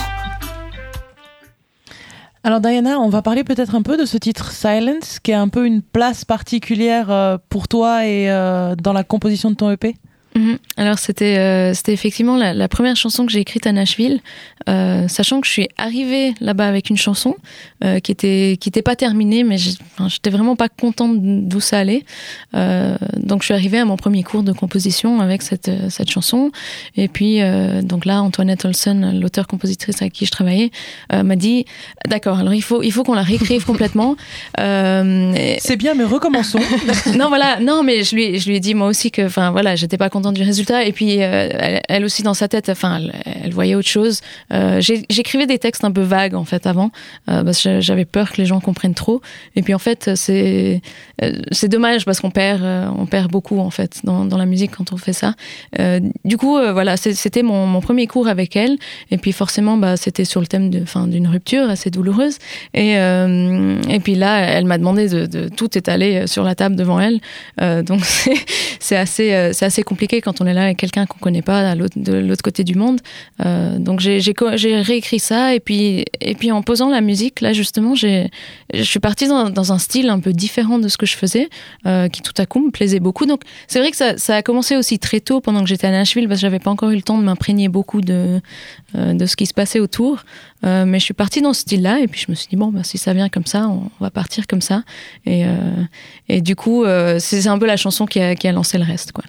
[2.43, 5.49] Alors Diana, on va parler peut-être un peu de ce titre Silence, qui a un
[5.49, 9.95] peu une place particulière euh, pour toi et euh, dans la composition de ton EP.
[10.37, 10.57] Mhm.
[10.77, 14.19] Alors c'était euh, c'était effectivement la, la première chanson que j'ai écrite à Nashville,
[14.69, 17.35] euh, sachant que je suis arrivée là-bas avec une chanson
[17.83, 22.03] euh, qui était qui était pas terminée, mais j'étais vraiment pas contente d'où ça allait.
[22.55, 26.11] Euh, donc je suis arrivée à mon premier cours de composition avec cette euh, cette
[26.11, 26.51] chanson.
[26.95, 30.69] Et puis euh, donc là Antoinette Olsen, l'auteur-compositrice avec qui je travaillais,
[31.13, 31.65] euh, m'a dit
[32.07, 34.15] d'accord alors il faut il faut qu'on la réécrive complètement.
[34.59, 36.59] Euh, et- C'est bien, mais recommençons.
[37.17, 39.75] non voilà non mais je lui je lui ai dit moi aussi que enfin voilà
[39.75, 40.83] j'étais pas contente du résultat.
[40.85, 44.21] Et puis euh, elle, aussi dans sa tête enfin elle, voyait autre chose.
[44.53, 46.91] Euh, j'écrivais des textes un peu vagues en fait avant
[47.29, 49.21] euh, parce que j'avais peur que les gens comprennent trop.
[49.55, 50.81] Et puis en fait c'est
[51.51, 54.97] c'est dommage parce qu'on perd on perd beaucoup en fait dans, la musique quand on
[54.97, 55.33] fait ça.
[56.25, 58.77] Du coup voilà c'était mon, premier cours avec elle.
[59.11, 62.37] Et puis forcément bah c'était sur le thème d'une rupture assez douloureuse.
[62.73, 67.19] Et et puis là elle m'a demandé de, tout étaler sur la table devant elle.
[67.83, 68.01] Donc
[68.79, 71.75] c'est assez c'est assez compliqué quand on est là avec quelqu'un qu'on connaît pas à
[71.75, 72.99] de l'autre côté du monde.
[73.45, 76.05] Euh, donc j'ai réécrit ça et puis
[76.51, 78.29] en posant la musique là justement j'ai
[78.73, 81.49] je suis partie dans, un style un peu différent de ce que je faisais
[81.85, 83.25] euh, qui tout à coup me plaisait beaucoup.
[83.25, 86.27] Donc c'est vrai que ça, a commencé aussi très tôt pendant que j'étais à Nashville
[86.27, 88.39] parce que j'avais pas encore eu le temps de m'imprégner beaucoup de
[88.95, 90.23] euh, de ce qui se passait autour
[90.65, 92.55] Euh, mais je suis partie dans ce style là et puis je me suis dit
[92.55, 94.81] bon bah, si ça vient comme ça on va partir comme ça
[95.23, 95.49] et euh,
[96.29, 98.83] et du coup euh, c'est un peu la chanson qui a, qui a lancé le
[98.83, 99.23] reste quoi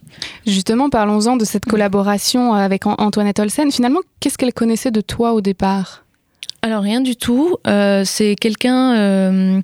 [0.46, 3.70] Justement, parlons-en de cette collaboration avec An- Antoinette Olsen.
[3.70, 6.04] Finalement, qu'est-ce qu'elle connaissait de toi au départ?
[6.62, 7.56] Alors rien du tout.
[7.66, 9.60] Euh, c'est quelqu'un euh,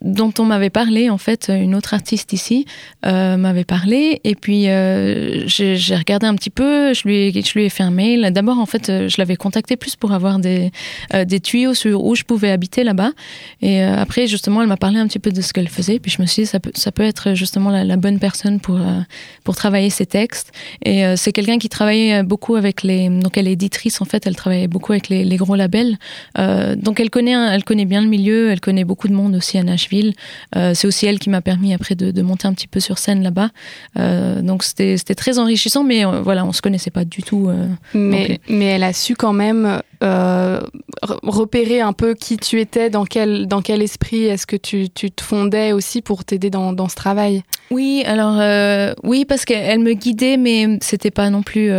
[0.00, 2.66] dont on m'avait parlé en fait, une autre artiste ici
[3.04, 6.92] euh, m'avait parlé et puis euh, j'ai regardé un petit peu.
[6.92, 8.30] Je lui ai, je lui ai fait un mail.
[8.32, 10.70] D'abord en fait, euh, je l'avais contacté plus pour avoir des
[11.26, 13.12] des tuyaux sur où je pouvais habiter là-bas.
[13.62, 15.98] Et après justement, elle m'a parlé un petit peu de ce qu'elle faisait.
[15.98, 18.78] Puis je me suis dit ça peut ça peut être justement la, bonne personne pour
[19.44, 20.52] pour travailler ses textes.
[20.84, 24.26] Et c'est quelqu'un qui travaillait beaucoup avec les donc elle est éditrice en fait.
[24.26, 25.96] Elle travaillait beaucoup avec les, gros labels.
[26.36, 29.62] Donc elle connaît, elle connaît bien le milieu, elle connaît beaucoup de monde aussi à
[29.76, 30.14] Nashville.
[30.56, 32.96] Euh, c'est aussi elle qui m'a permis après de, de monter un petit peu sur
[32.96, 33.50] scène là-bas.
[33.98, 37.50] Euh, donc c'était très enrichissant, mais euh, voilà, on se connaissait pas du tout.
[37.92, 40.62] mais, mais elle a su quand même re-
[41.22, 45.10] repérer un peu qui tu étais, dans quel, dans quel esprit est-ce que tu, tu
[45.10, 47.42] te fondais aussi pour t'aider dans, dans ce travail?
[47.70, 48.36] Oui, alors
[49.02, 51.70] oui, parce qu'elle elle me guidait, mais c'était pas non plus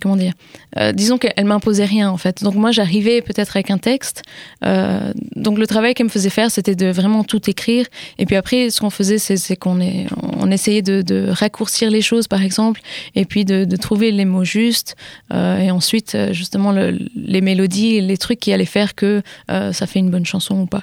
[0.00, 0.32] comment dire.
[0.78, 2.42] Euh, disons qu'elle m'imposait rien en fait.
[2.42, 4.22] Donc moi j'arrivais peut-être avec un texte.
[4.64, 7.86] Euh, donc le travail qu'elle me faisait faire, c'était de vraiment tout écrire.
[8.18, 12.28] Et puis après, ce qu'on faisait, c'est qu'on est, on essayait de, raccourcir les choses,
[12.28, 12.80] par exemple,
[13.14, 14.96] et puis de, trouver les mots justes.
[15.32, 19.98] Euh, et ensuite, justement, le, les mélodies, les trucs qui allaient faire que ça fait
[19.98, 20.82] une bonne chanson ou pas.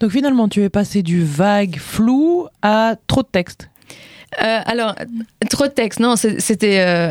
[0.00, 3.68] Donc finalement, tu es passé du vague flou à trop de texte.
[4.42, 4.94] Euh, alors,
[5.48, 7.10] trop de texte, non, c'était, euh,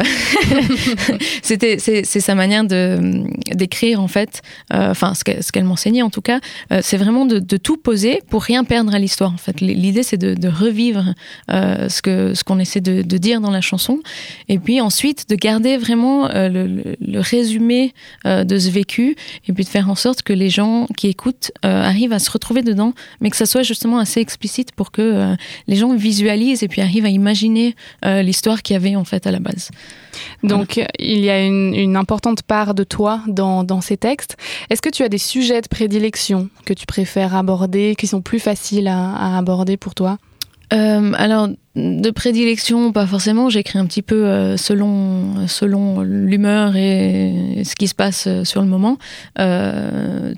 [1.41, 4.41] c'est, sa manière de d'écrire en fait.
[4.74, 6.39] Euh, Enfin, ce qu'elle, m'enseignait en tout cas,
[6.82, 9.34] c'est vraiment de, tout poser pour rien perdre à l'histoire.
[9.34, 11.13] En fait, l'idée c'est de, revivre
[11.49, 13.99] ce ce qu'on essaie de, dire dans la chanson,
[14.47, 17.93] et puis ensuite de garder vraiment le, le- résumé
[18.26, 19.15] de ce vécu,
[19.47, 22.61] et puis de faire en sorte que les gens qui écoutent arrivent à se retrouver
[22.61, 25.36] dedans, mais que ça soit justement assez explicite pour que
[25.68, 29.26] les gens visualisent et puis arrive à imaginer euh, l'histoire qu'il y avait en fait
[29.26, 29.72] à la base.
[30.43, 34.38] Donc il y a une, une importante part de toi dans, dans ces textes.
[34.70, 38.39] Est-ce que tu as des sujets de prédilection que tu préfères aborder, qui sont plus
[38.39, 40.18] faciles à, à aborder pour toi?
[40.74, 43.49] Euh, alors, de prédilection, pas forcément.
[43.49, 48.68] J'écris un petit peu euh, selon, selon l'humeur et ce qui se passe sur le
[48.68, 48.97] moment.
[49.39, 50.34] Euh,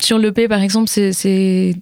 [0.00, 1.74] sur l'EP, par exemple, c'est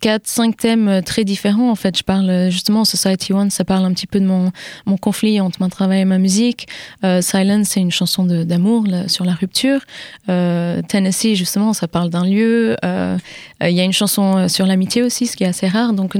[0.00, 1.70] quatre, cinq thèmes très différents.
[1.70, 4.50] En fait, je parle euh, justement Society One, ça parle un petit peu de mon,
[4.86, 6.66] mon conflit entre mon travail et ma musique.
[7.04, 9.80] Euh, Silence, c'est une chanson d'amour sur la rupture.
[10.28, 12.76] Euh, Tennessee, justement, ça parle d'un lieu.
[12.84, 13.16] Euh,
[13.62, 15.92] euh, Il y a une chanson euh, sur l'amitié aussi, ce qui est assez rare.
[15.92, 16.16] Donc,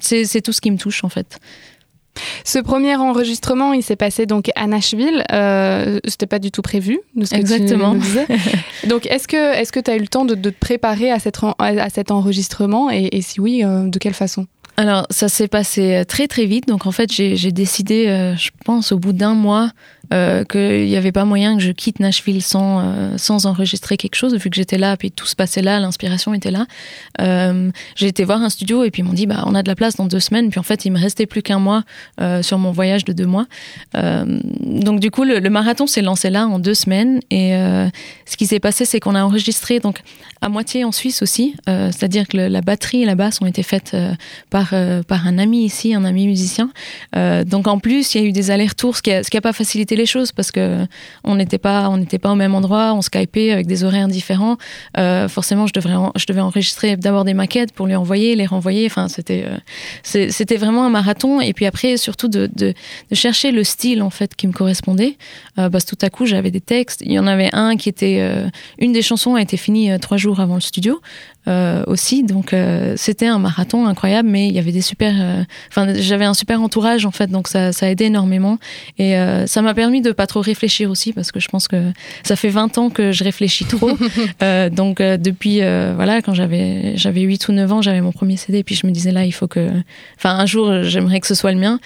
[0.00, 1.38] c'est tout ce qui me touche, en fait.
[2.44, 5.24] Ce premier enregistrement, il s'est passé donc à Nashville.
[5.32, 7.92] Euh, C'était pas du tout prévu, de ce que Exactement.
[7.92, 8.26] tu disais.
[8.88, 11.18] donc, est-ce que est-ce que tu as eu le temps de, de te préparer à,
[11.18, 14.46] cette, à cet enregistrement et, et si oui, euh, de quelle façon?
[14.76, 16.66] Alors, ça s'est passé euh, très très vite.
[16.66, 19.70] Donc, en fait, j'ai j'ai décidé, euh, je pense, au bout d'un mois,
[20.12, 24.16] euh, qu'il n'y avait pas moyen que je quitte Nashville sans, euh, sans enregistrer quelque
[24.16, 26.66] chose, vu que j'étais là, puis tout se passait là, l'inspiration était là.
[27.20, 29.68] Euh, j'ai été voir un studio et puis ils m'ont dit, bah, on a de
[29.68, 30.50] la place dans deux semaines.
[30.50, 31.84] Puis en fait, il me restait plus qu'un mois
[32.20, 33.46] euh, sur mon voyage de deux mois.
[33.94, 37.20] Donc, du coup, le, marathon s'est lancé là en deux semaines.
[37.30, 37.52] Et
[38.26, 40.00] ce qui s'est passé, c'est qu'on a enregistré donc
[40.40, 43.96] à moitié en Suisse aussi, c'est-à-dire que la batterie et la basse ont été faites
[44.48, 44.72] par,
[45.06, 46.70] par un ami ici, un ami musicien.
[47.14, 49.40] Donc en plus, il y a eu des allers-retours, ce qui a, ce qui a
[49.40, 50.86] pas facilité les choses parce que
[51.24, 54.56] on n'était pas, on n'était pas au même endroit, on skypait avec des horaires différents.
[54.98, 58.86] Euh, forcément, je devrais, je devais enregistrer d'abord des maquettes pour lui envoyer, les renvoyer.
[58.86, 61.40] Enfin, c'était, euh, c'était vraiment un marathon.
[61.40, 62.74] Et puis après, surtout de, de,
[63.12, 65.16] chercher le style en fait qui me correspondait.
[65.58, 67.02] Euh, parce que tout à coup, j'avais des textes.
[67.04, 68.20] Il y en avait un qui était,
[68.78, 71.00] une des chansons a été finie trois jours avant le studio
[71.50, 72.22] euh, aussi.
[72.22, 75.12] Donc euh, c'était un marathon incroyable, mais il y avait des super.
[75.18, 78.58] euh, Enfin, j'avais un super entourage en fait, donc ça, ça a aidé énormément.
[78.98, 79.14] Et
[79.46, 81.92] ça m'a permis de pas trop réfléchir aussi, parce que je pense que
[82.22, 83.90] ça fait 20 ans que je réfléchis trop.
[84.72, 88.74] Donc depuis, voilà, quand j'avais j'avais 8 ou 9 ans, j'avais mon premier CD, puis
[88.74, 89.68] je me disais là, il faut que.
[90.16, 91.80] Enfin, un jour, j'aimerais que ce soit le mien.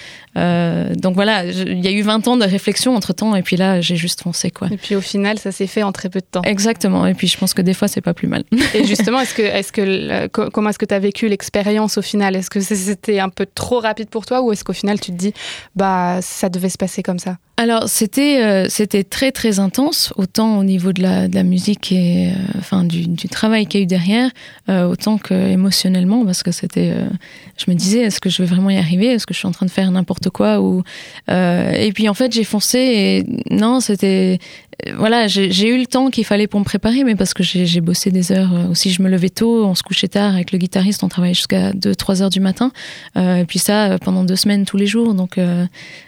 [0.97, 3.81] Donc voilà, il y a eu 20 ans de réflexion entre temps, et puis là,
[3.81, 4.69] j'ai juste foncé, quoi.
[4.71, 6.43] Et puis au final, ça s'est fait en très peu de temps.
[6.43, 7.07] Exactement.
[7.07, 8.45] Et puis je pense que des fois, c'est pas plus mal.
[8.75, 12.37] Et justement, est-ce que, est-ce que, comment est-ce que tu as vécu l'expérience au final?
[12.37, 15.17] Est-ce que c'était un peu trop rapide pour toi ou est-ce qu'au final tu te
[15.17, 15.35] dis,
[15.77, 17.37] bah, ça devait se passer comme ça?
[17.57, 21.93] Alors c'était euh, c'était très très intense autant au niveau de la, de la musique
[21.93, 24.31] et euh, enfin du, du travail qu'il y a eu derrière
[24.69, 27.09] euh, autant que émotionnellement parce que c'était euh,
[27.57, 29.07] je me disais est-ce que je vais vraiment y arriver?
[29.07, 30.61] Est-ce que je suis en train de faire n'importe quoi?
[30.61, 30.83] Ou
[31.31, 34.41] euh, et puis en fait j'ai foncé et non c'était
[34.87, 37.81] euh, voilà j'ai eu le temps qu'il fallait pour me préparer mais parce que j'ai
[37.81, 41.05] bossé des heures aussi je me levais tôt on se couchait tard avec le guitariste
[41.05, 42.73] on travaillait jusqu'à 2-3 heures du matin
[43.17, 45.67] euh, et puis ça pendant deux semaines tous les jours donc euh,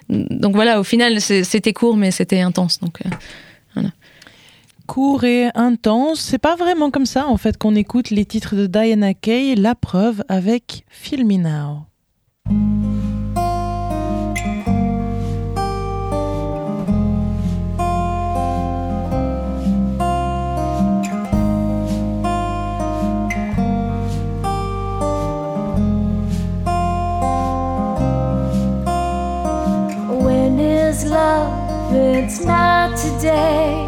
[0.09, 2.81] donc voilà, au final, c'était court, mais c'était intense.
[2.81, 3.11] Donc, euh,
[4.87, 8.67] Court et intense, c'est pas vraiment comme ça en fait qu'on écoute les titres de
[8.67, 11.27] Diana Kay, la preuve avec Feel
[32.19, 33.87] It's not today.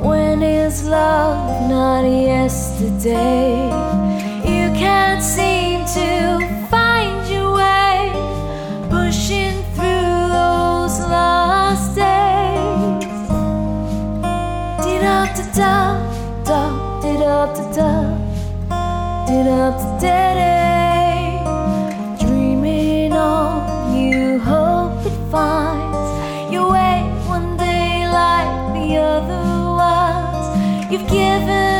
[0.00, 1.68] When is love?
[1.68, 3.66] Not yesterday.
[4.42, 8.10] You can't seem to find your way,
[8.88, 13.04] pushing through those lost days.
[14.82, 16.00] Did up to da,
[16.44, 20.71] da, did up to da, did up to day.
[31.08, 31.71] Given.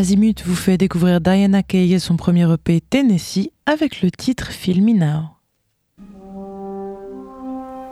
[0.00, 4.82] Azimut vous fait découvrir Diana Kaye et son premier EP Tennessee avec le titre Feel.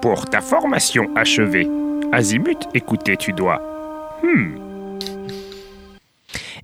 [0.01, 1.69] Pour ta formation achevée,
[2.11, 3.61] Azimut, écouter tu dois.
[4.23, 4.68] Hmm.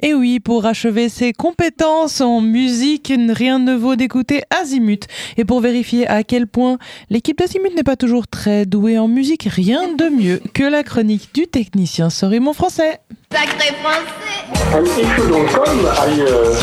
[0.03, 5.07] Et oui, pour achever ses compétences en musique, rien ne vaut d'écouter Azimut.
[5.37, 6.79] Et pour vérifier à quel point
[7.11, 11.31] l'équipe d'Azimut n'est pas toujours très douée en musique, rien de mieux que la chronique
[11.35, 13.01] du technicien Sorry mon français.
[13.33, 14.77] Sacré français.
[14.77, 16.23] Un petit donc comme aille.
[16.23, 16.55] Euh...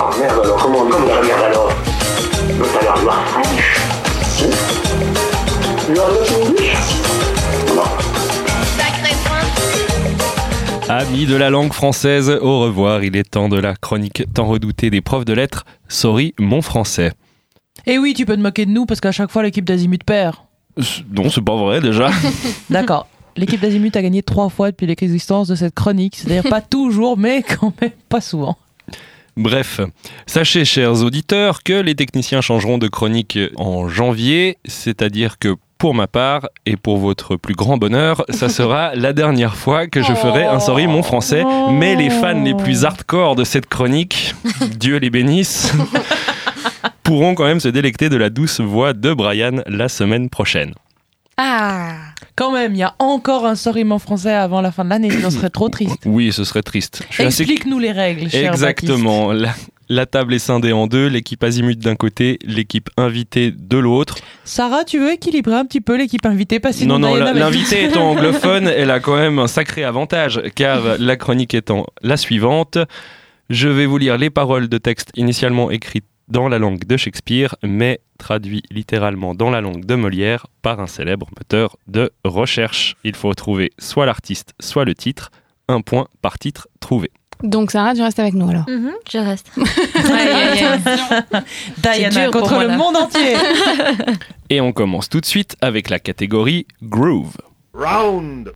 [0.00, 1.72] Ah merde alors, comment on la merde alors
[2.58, 3.80] L'autre a l'air noir fraîche.
[5.88, 6.97] You are not English
[10.88, 13.04] Amis de la langue française, au revoir.
[13.04, 15.66] Il est temps de la chronique tant redoutée des profs de lettres.
[15.88, 17.12] Sorry, mon français.
[17.84, 20.36] Et oui, tu peux te moquer de nous parce qu'à chaque fois l'équipe d'Azimut perd.
[21.12, 22.10] Non, c'est pas vrai déjà.
[22.70, 23.06] D'accord.
[23.36, 26.16] L'équipe d'Azimut a gagné trois fois depuis l'existence de cette chronique.
[26.16, 28.56] C'est-à-dire pas toujours, mais quand même pas souvent.
[29.38, 29.80] Bref,
[30.26, 36.08] sachez, chers auditeurs, que les techniciens changeront de chronique en janvier, c'est-à-dire que pour ma
[36.08, 40.42] part, et pour votre plus grand bonheur, ça sera la dernière fois que je ferai
[40.42, 44.34] un sorry mon français, mais les fans les plus hardcore de cette chronique,
[44.76, 45.72] Dieu les bénisse,
[47.04, 50.74] pourront quand même se délecter de la douce voix de Brian la semaine prochaine.
[51.40, 51.94] Ah
[52.36, 55.08] Quand même, il y a encore un sorry mon français avant la fin de l'année,
[55.10, 56.02] sinon ce serait trop triste.
[56.04, 57.02] Oui, ce serait triste.
[57.18, 59.32] Assez- Explique-nous les règles, cher Exactement.
[59.32, 59.54] La,
[59.88, 64.16] la table est scindée en deux, l'équipe Azimut d'un côté, l'équipe invitée de l'autre.
[64.44, 66.58] Sarah, tu veux équilibrer un petit peu l'équipe invitée?
[66.60, 70.98] Pas sinon non, non, l'invitée étant anglophone, elle a quand même un sacré avantage, car
[70.98, 72.78] la chronique étant la suivante,
[73.48, 77.54] je vais vous lire les paroles de texte initialement écrites dans la langue de Shakespeare,
[77.62, 82.96] mais traduit littéralement dans la langue de Molière par un célèbre moteur de recherche.
[83.04, 85.30] Il faut trouver soit l'artiste, soit le titre.
[85.68, 87.10] Un point par titre trouvé.
[87.42, 88.68] Donc Sarah, tu restes avec nous alors.
[88.68, 89.52] Mhm, je reste.
[91.78, 93.36] Diana contre moi, le monde entier.
[94.50, 97.36] Et on commence tout de suite avec la catégorie Groove.
[97.74, 98.52] Round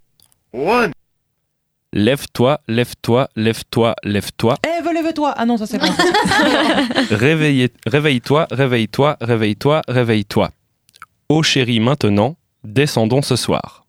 [0.52, 0.92] one.
[1.94, 4.56] Lève-toi, lève-toi, lève-toi, lève-toi.
[4.66, 5.86] Eh, relève-toi Ah non, ça c'est pas.
[7.10, 10.50] Réveille-toi, réveille-toi, réveille-toi, réveille-toi.
[11.28, 13.84] Oh chérie, maintenant, descendons ce soir.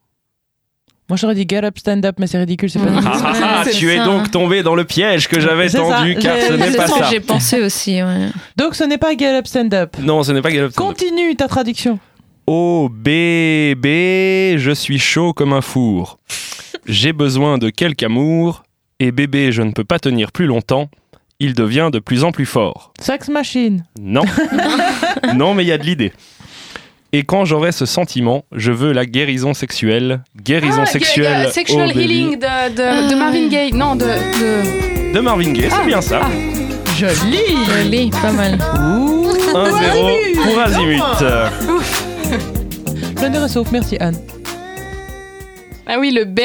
[1.09, 3.09] Moi j'aurais dit get up, stand up, mais c'est ridicule, c'est pas Ah, du tout
[3.13, 6.15] ah, ah, tu es ça, donc tombé dans le piège que j'avais C'est ça, tendu,
[6.15, 6.99] car j'ai- ce n'est c'est pas ça ça.
[7.03, 8.01] que j'ai pensé aussi.
[8.01, 8.29] ouais.
[8.57, 9.97] Donc ce n'est pas get up, stand up.
[9.99, 10.71] Non, ce n'est pas Galop.
[10.75, 11.99] Continue ta traduction.
[12.47, 16.17] Oh bébé, je suis chaud comme un four.
[16.85, 18.63] J'ai besoin de quelque amour,
[18.99, 20.89] et bébé, je ne peux pas tenir plus longtemps.
[21.39, 22.93] Il devient de plus en plus fort.
[22.99, 23.85] Sex machine.
[23.99, 24.23] Non.
[25.35, 26.11] non, mais il y a de l'idée.
[27.11, 30.21] Et quand j'aurai ce sentiment, je veux la guérison sexuelle.
[30.41, 31.51] Guérison Ah, sexuelle.
[31.51, 31.99] Sexual oh.
[31.99, 33.71] Healing de, de, de Marvin Gaye.
[33.71, 34.05] Non, de.
[34.05, 35.13] de...
[35.13, 36.21] De Marvin Gaye, c'est Ah, bien ça.
[36.23, 36.29] ah.
[36.97, 37.37] Joli.
[37.83, 38.57] Joli, pas mal.
[39.53, 41.01] 1-0 pour Azimut.
[43.71, 44.17] Merci Anne.
[45.87, 46.39] Ah oui, le B.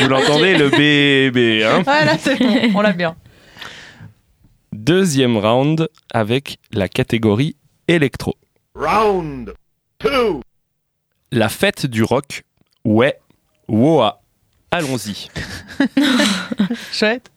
[0.00, 1.64] Vous l'entendez, le bébé.
[1.64, 3.14] Hein Voilà, c'est bon, on l'a bien.
[4.72, 7.54] Deuxième round avec la catégorie
[7.86, 8.34] électro.
[8.74, 9.54] Round
[10.00, 10.10] 2.
[11.30, 12.42] La fête du rock.
[12.84, 13.18] Ouais.
[13.68, 14.20] Woa.
[14.72, 15.28] Allons-y.
[16.92, 17.30] Chouette.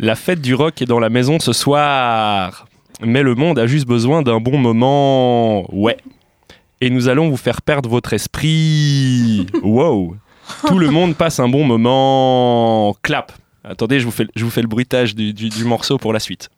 [0.00, 2.66] La fête du rock est dans la maison ce soir.
[3.02, 5.72] Mais le monde a juste besoin d'un bon moment.
[5.72, 5.96] Ouais.
[6.80, 9.46] Et nous allons vous faire perdre votre esprit.
[9.62, 10.16] Wow.
[10.66, 12.94] Tout le monde passe un bon moment.
[13.02, 13.32] Clap.
[13.64, 16.20] Attendez, je vous fais, je vous fais le bruitage du, du- du morceau pour la
[16.20, 16.48] suite.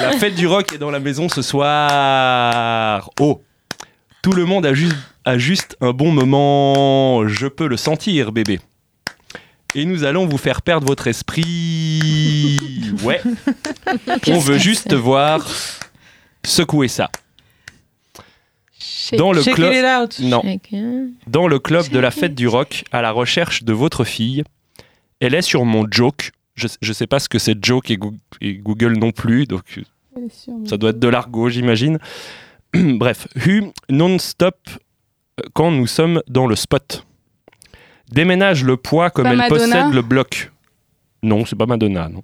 [0.00, 3.10] la fête du rock est dans la maison ce soir.
[3.20, 3.42] Oh.
[4.22, 7.26] Tout le monde a juste, a juste un bon moment.
[7.28, 8.60] Je peux le sentir, bébé.
[9.74, 12.92] Et nous allons vous faire perdre votre esprit.
[13.02, 13.20] Ouais.
[14.28, 15.46] On veut juste te voir
[16.44, 17.10] secouer ça.
[19.16, 19.72] Dans le club.
[20.20, 20.42] Non.
[21.26, 24.44] Dans le club de la fête du rock, à la recherche de votre fille.
[25.20, 26.32] Elle est sur mon joke.
[26.54, 29.62] Je, je sais pas ce que c'est joke et, Goo- et Google non plus, donc
[29.78, 29.82] euh,
[30.66, 31.98] ça doit être de l'argot, j'imagine.
[32.74, 37.06] Bref, Hu non-stop euh, quand nous sommes dans le spot.
[38.10, 40.50] Déménage le poids comme elle Madonna possède le bloc.
[41.22, 42.22] Non, c'est pas Madonna, non.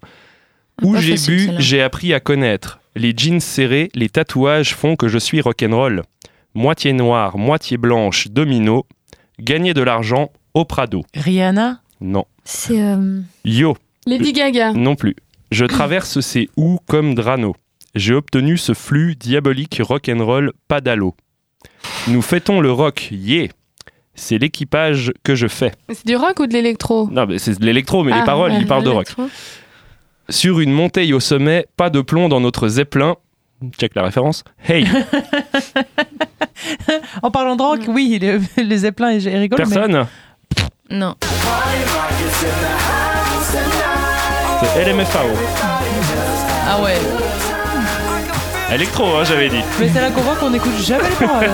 [0.83, 2.81] Où j'ai bu, j'ai appris à connaître.
[2.95, 6.03] Les jeans serrés, les tatouages font que je suis rock'n'roll.
[6.55, 8.87] Moitié noire, moitié blanche, domino.
[9.41, 11.03] Gagner de l'argent au Prado.
[11.15, 11.81] Rihanna.
[12.01, 12.25] Non.
[12.45, 12.81] C'est.
[12.81, 13.77] euh, Yo,
[14.07, 14.73] Lady Gaga.
[14.73, 15.15] non plus.
[15.53, 17.55] Je traverse ces houes comme Drano.
[17.95, 21.15] J'ai obtenu ce flux diabolique rock'n'roll pas d'allô.
[22.09, 23.49] Nous fêtons le rock, yeah
[24.15, 25.73] C'est l'équipage que je fais.
[25.89, 27.09] Mais C'est du rock ou de l'électro?
[27.11, 29.09] Non, mais c'est de l'électro, mais Ah, les paroles, ouais, ils parlent de rock.
[30.29, 33.17] Sur une montée au sommet, pas de plomb dans notre zeppelin.
[33.79, 34.45] Check la référence.
[34.69, 34.87] Hey,
[37.22, 39.57] En parlant de rock, oui, les, les zeppelins et rigolo.
[39.64, 40.07] personne?
[40.91, 41.14] Non.
[44.74, 45.29] C'est LMFAO.
[46.66, 46.97] Ah ouais.
[48.74, 49.62] Électro, hein, j'avais dit.
[49.81, 51.49] Mais c'est là qu'on voit qu'on n'écoute jamais les paroles.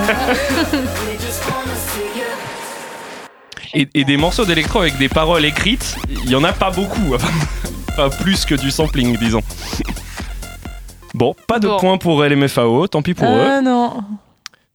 [3.73, 7.13] Et, et des morceaux d'électro avec des paroles écrites, il y en a pas beaucoup.
[7.13, 7.27] Enfin,
[7.97, 9.41] pas plus que du sampling, disons.
[11.13, 11.77] Bon, pas de Bon.
[11.79, 13.45] points pour LMFAO, tant pis pour eux.
[13.49, 14.03] Ah non.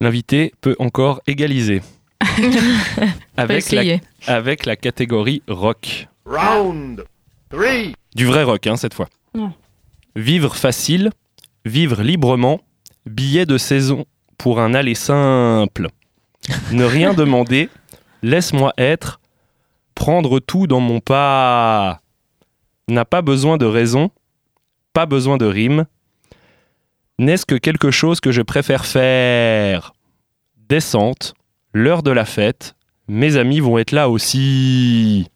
[0.01, 1.83] L'invité peut encore égaliser.
[3.37, 4.01] Avec, la, essayer.
[4.27, 6.09] avec la catégorie rock.
[6.27, 7.05] Round
[7.51, 7.65] 3.
[8.15, 9.09] Du vrai rock, hein, cette fois.
[10.17, 11.11] Vivre facile,
[11.65, 12.61] vivre librement,
[13.07, 14.05] billet de saison
[14.39, 15.89] pour un aller simple.
[16.73, 17.69] Ne rien demander,
[18.23, 19.21] laisse-moi être,
[19.95, 22.01] prendre tout dans mon pas.
[22.89, 24.11] N'a pas besoin de raison,
[24.93, 25.87] pas besoin de rime.
[27.21, 29.93] N'est-ce que quelque chose que je préfère faire
[30.71, 31.35] Descente,
[31.75, 32.77] l'heure de la fête,
[33.09, 35.29] mes amis vont être là aussi.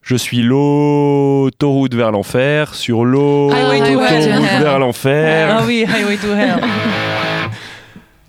[0.00, 5.56] Je suis l'autoroute vers l'enfer, sur l'autoroute vers l'enfer.
[5.58, 6.60] Ah oui, Highway to Hell.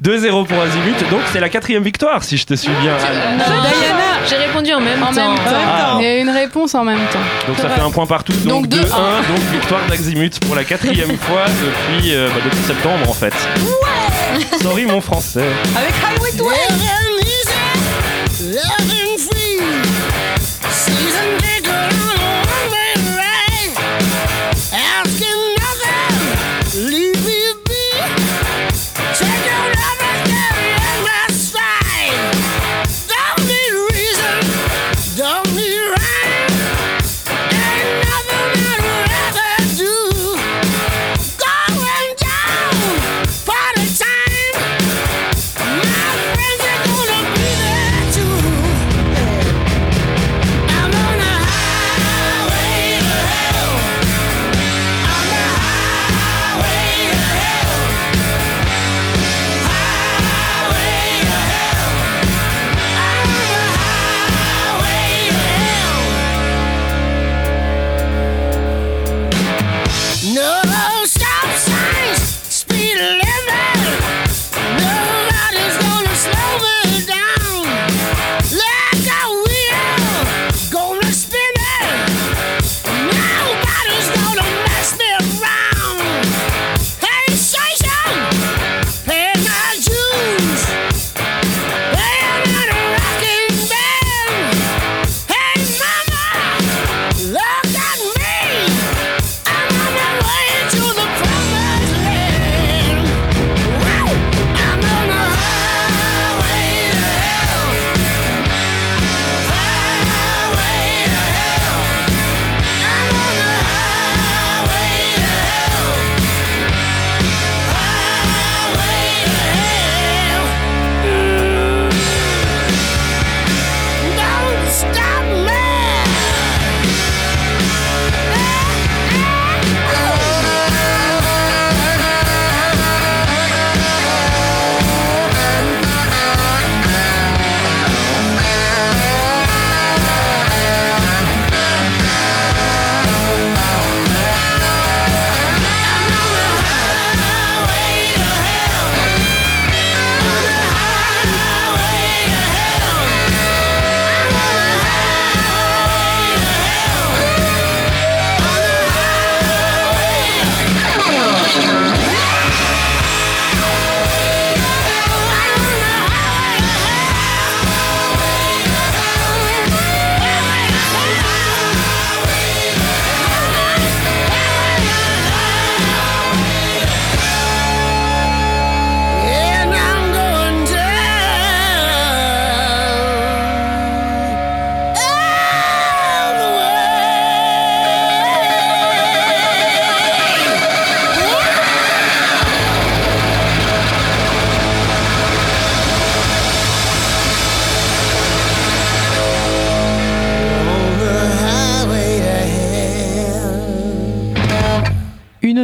[0.02, 2.98] 2-0 pour Azimut, donc c'est la quatrième victoire si je te suis bien.
[2.98, 5.14] Diana J'ai répondu en même En temps.
[5.14, 5.44] même temps.
[5.46, 5.98] Ah.
[6.00, 7.20] Il y a une réponse en même temps.
[7.48, 8.88] Donc ça fait un point partout, donc, Donc 2-1, 2-1.
[8.88, 13.34] donc victoire d'Azimut pour la quatrième fois depuis, euh, bah, depuis septembre en fait.
[14.62, 15.46] Sorry mon français.
[15.78, 17.05] Avec Highway to Hell.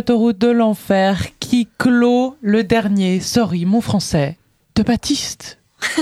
[0.01, 4.39] Autoroute de l'enfer qui clôt le dernier Sorry mon français
[4.73, 5.59] de Baptiste.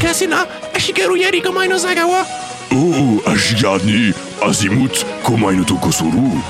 [0.00, 2.24] Kasina, Ashikeru Yari Komai no Sagawa.
[2.72, 6.40] Oh, Ashigani, Azimut, Komai no Tokosuru.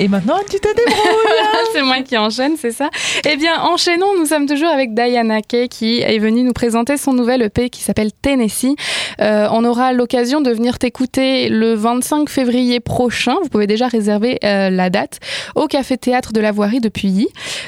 [0.00, 1.66] Et maintenant, tu te débrouilles.
[1.72, 2.88] c'est moi qui enchaîne, c'est ça
[3.28, 4.16] Eh bien, enchaînons.
[4.16, 7.82] Nous sommes toujours avec Diana Kay qui est venue nous présenter son nouvel EP qui
[7.82, 8.76] s'appelle Tennessee.
[9.20, 13.34] Euh, on aura l'occasion de venir t'écouter le 25 février prochain.
[13.42, 15.18] Vous pouvez déjà réserver euh, la date
[15.56, 17.26] au Café Théâtre de la Voirie depuis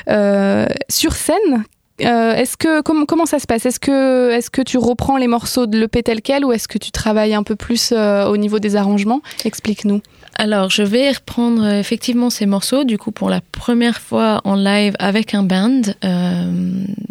[0.09, 1.65] euh, sur scène.
[2.03, 3.67] Euh, est-ce que comment, ça se passe?
[3.67, 6.79] Est-ce que est-ce que tu reprends les morceaux de l'EP tel quel ou est-ce que
[6.79, 9.21] tu travailles un peu plus au niveau des arrangements?
[9.45, 10.01] Explique-nous.
[10.41, 14.55] Alors, je vais reprendre euh, effectivement ces morceaux, du coup, pour la première fois en
[14.55, 15.83] live avec un band.
[16.03, 16.51] Euh,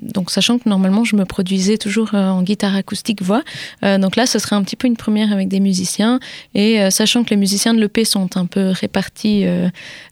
[0.01, 3.43] donc, sachant que normalement, je me produisais toujours euh, en guitare acoustique voix.
[3.83, 6.19] Euh, donc là, ce sera un petit peu une première avec des musiciens.
[6.55, 9.45] Et euh, sachant que les musiciens de l'EP sont un peu répartis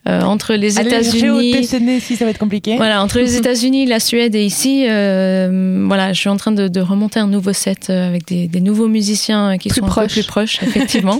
[0.05, 1.53] entre les États-Unis.
[1.53, 2.77] GOTCN, si ça va être compliqué.
[2.77, 6.81] Voilà, entre les États-Unis, la Suède et ici, voilà, je suis en train de, de
[6.81, 10.25] remonter un nouveau set avec des, des nouveaux musiciens qui Plus sont un peu plus
[10.25, 11.19] proches, effectivement.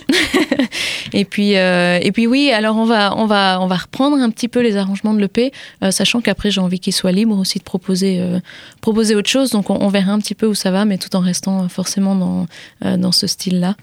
[1.14, 4.30] et puis, euh, et puis oui, alors on va, on va, on va reprendre un
[4.30, 5.52] petit peu les arrangements de l'EP,
[5.84, 8.40] euh, sachant qu'après j'ai envie qu'ils soient libres aussi de proposer, euh,
[8.82, 9.52] proposer autre chose.
[9.52, 11.68] Donc on, on verra un petit peu où ça va, mais tout en restant euh,
[11.68, 12.48] forcément dans,
[12.86, 13.76] euh, dans ce style-là.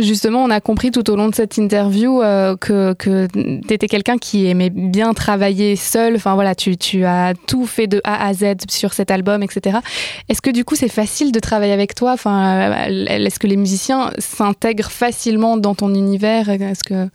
[0.00, 3.86] Justement, on a compris tout au long de cette interview euh, que, que tu étais
[3.86, 6.16] quelqu'un qui aimait bien travailler seul.
[6.16, 9.78] Enfin voilà, tu, tu as tout fait de A à Z sur cet album, etc.
[10.28, 12.12] Est-ce que du coup c'est facile de travailler avec toi?
[12.12, 16.48] Enfin, euh, est-ce que les musiciens s'intègrent facilement dans ton univers?
[16.48, 17.08] Est-ce que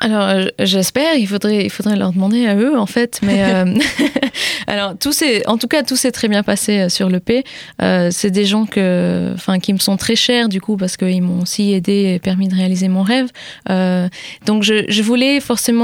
[0.00, 3.20] Alors, euh, j'espère, il faudrait, il faudrait leur demander à eux, en fait.
[3.22, 3.76] Mais euh,
[4.66, 5.12] alors, tout
[5.46, 7.44] en tout cas, tout s'est très bien passé euh, sur l'EP.
[7.80, 11.22] Euh, c'est des gens que, enfin, qui me sont très chers, du coup, parce qu'ils
[11.22, 13.28] m'ont aussi aidé et permis de réaliser mon rêve.
[13.70, 14.08] Euh,
[14.46, 15.82] donc, je, je voulais forcément,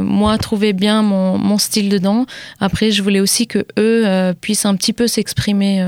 [0.00, 2.26] moi, trouver bien mon, mon style dedans.
[2.60, 5.84] Après, je voulais aussi que eux puissent un petit peu s'exprimer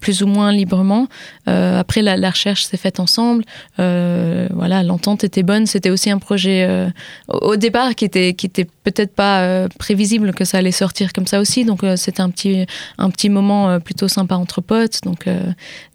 [0.00, 1.08] plus ou moins librement.
[1.46, 3.44] Après, la, la recherche s'est faite ensemble.
[3.78, 5.66] Voilà, l'entente était bonne.
[5.66, 6.88] C'était aussi un projet euh,
[7.28, 11.26] au départ qui était qui était peut-être pas euh, prévisible que ça allait sortir comme
[11.26, 11.64] ça aussi.
[11.64, 12.66] Donc euh, c'était un petit
[12.98, 15.00] un petit moment plutôt sympa entre potes.
[15.04, 15.26] Donc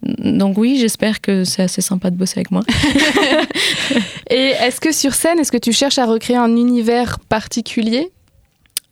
[0.02, 2.62] donc oui, j'espère que c'est assez sympa de bosser avec moi.
[4.30, 8.10] Et est-ce que sur scène, est-ce que tu cherches à recréer un univers particulier?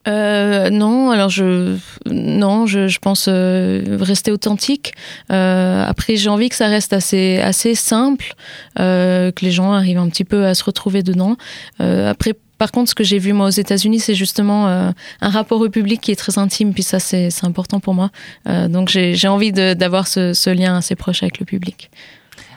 [0.09, 1.76] Euh, non, alors je
[2.07, 4.94] non, je, je pense euh, rester authentique.
[5.30, 8.34] Euh, après, j'ai envie que ça reste assez assez simple,
[8.78, 11.36] euh, que les gens arrivent un petit peu à se retrouver dedans.
[11.80, 12.34] Euh, après.
[12.59, 14.90] Par contre, ce que j'ai vu moi aux États-Unis, c'est justement euh,
[15.22, 18.11] un rapport au public qui est très intime, puis ça c'est important pour moi.
[18.51, 21.90] Euh, donc j'ai envie d'avoir ce, ce lien assez proche avec le public.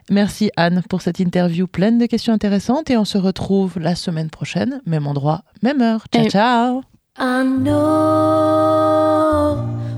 [0.09, 4.29] Merci Anne pour cette interview pleine de questions intéressantes et on se retrouve la semaine
[4.29, 6.05] prochaine, même endroit, même heure.
[6.13, 6.83] Ciao ciao.
[7.17, 7.73] I know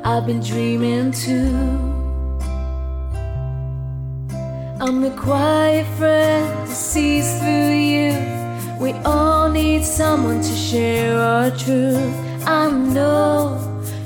[0.03, 1.84] I've been dreaming too.
[4.88, 8.13] I'm the quiet friend that sees through you.
[8.79, 12.13] We all need someone to share our truth.
[12.45, 13.57] I know,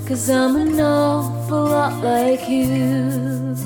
[0.07, 3.57] cause I'm an awful lot like you.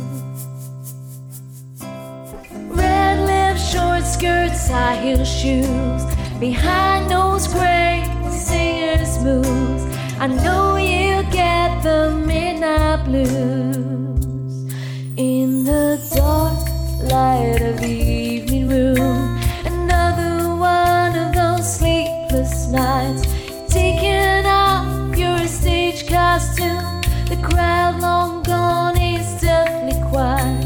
[2.82, 6.03] Red lips, short skirts, high heel shoes.
[6.39, 8.01] Behind those gray
[8.32, 9.84] singer's moves,
[10.20, 13.93] I know you get the midnight blues.
[15.16, 16.62] In the dark
[17.14, 17.95] light of the
[18.32, 23.22] evening room, another one of those sleepless nights.
[23.72, 27.01] Taking off your stage costume,
[27.32, 30.66] the crowd long gone is deathly quiet.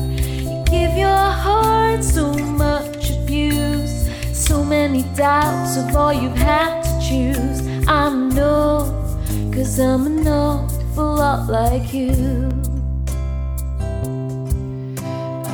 [0.49, 2.31] You give your heart so
[2.63, 7.59] much abuse, so many doubts of all you've had to choose.
[7.89, 8.71] I know,
[9.53, 12.66] cause I'm an awful lot like you.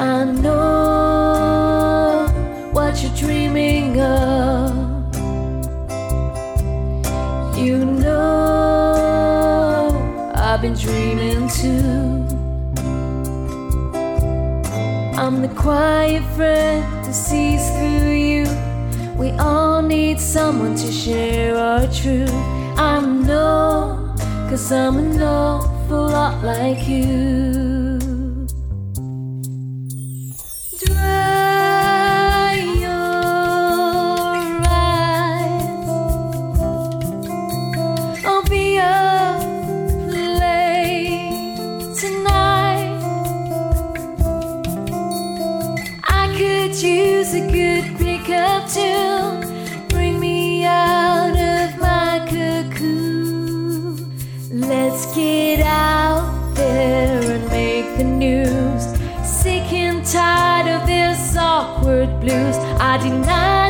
[0.04, 2.28] I know
[2.74, 3.04] what up.
[7.58, 9.01] You know,
[10.36, 12.26] I've been dreaming too.
[15.18, 18.45] I'm the quiet friend who sees through you.
[19.16, 22.30] We all need someone to share our truth.
[22.78, 24.14] I'm no,
[24.49, 27.93] cause I'm an awful lot like you.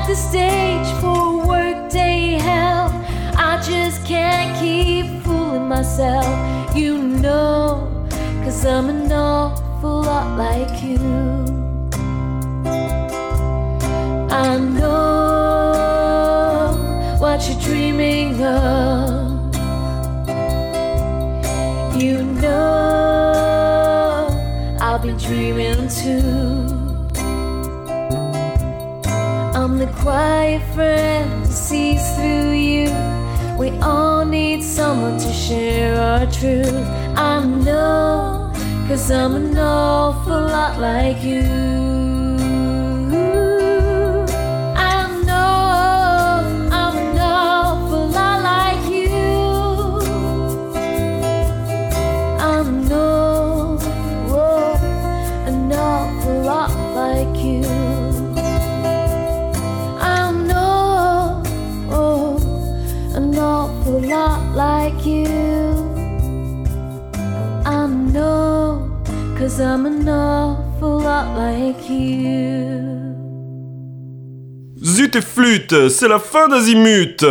[0.07, 2.89] The stage for workday hell.
[3.37, 6.75] I just can't keep fooling myself.
[6.75, 8.07] You know,
[8.43, 10.72] cause I'm an awful lot like
[30.03, 32.91] quiet friend sees through you.
[33.57, 36.87] We all need someone to share our truth.
[37.15, 38.51] I know,
[38.85, 41.82] cause I'm an awful lot like you.
[74.83, 77.23] Zut et flûte, c'est la fin d'Azimut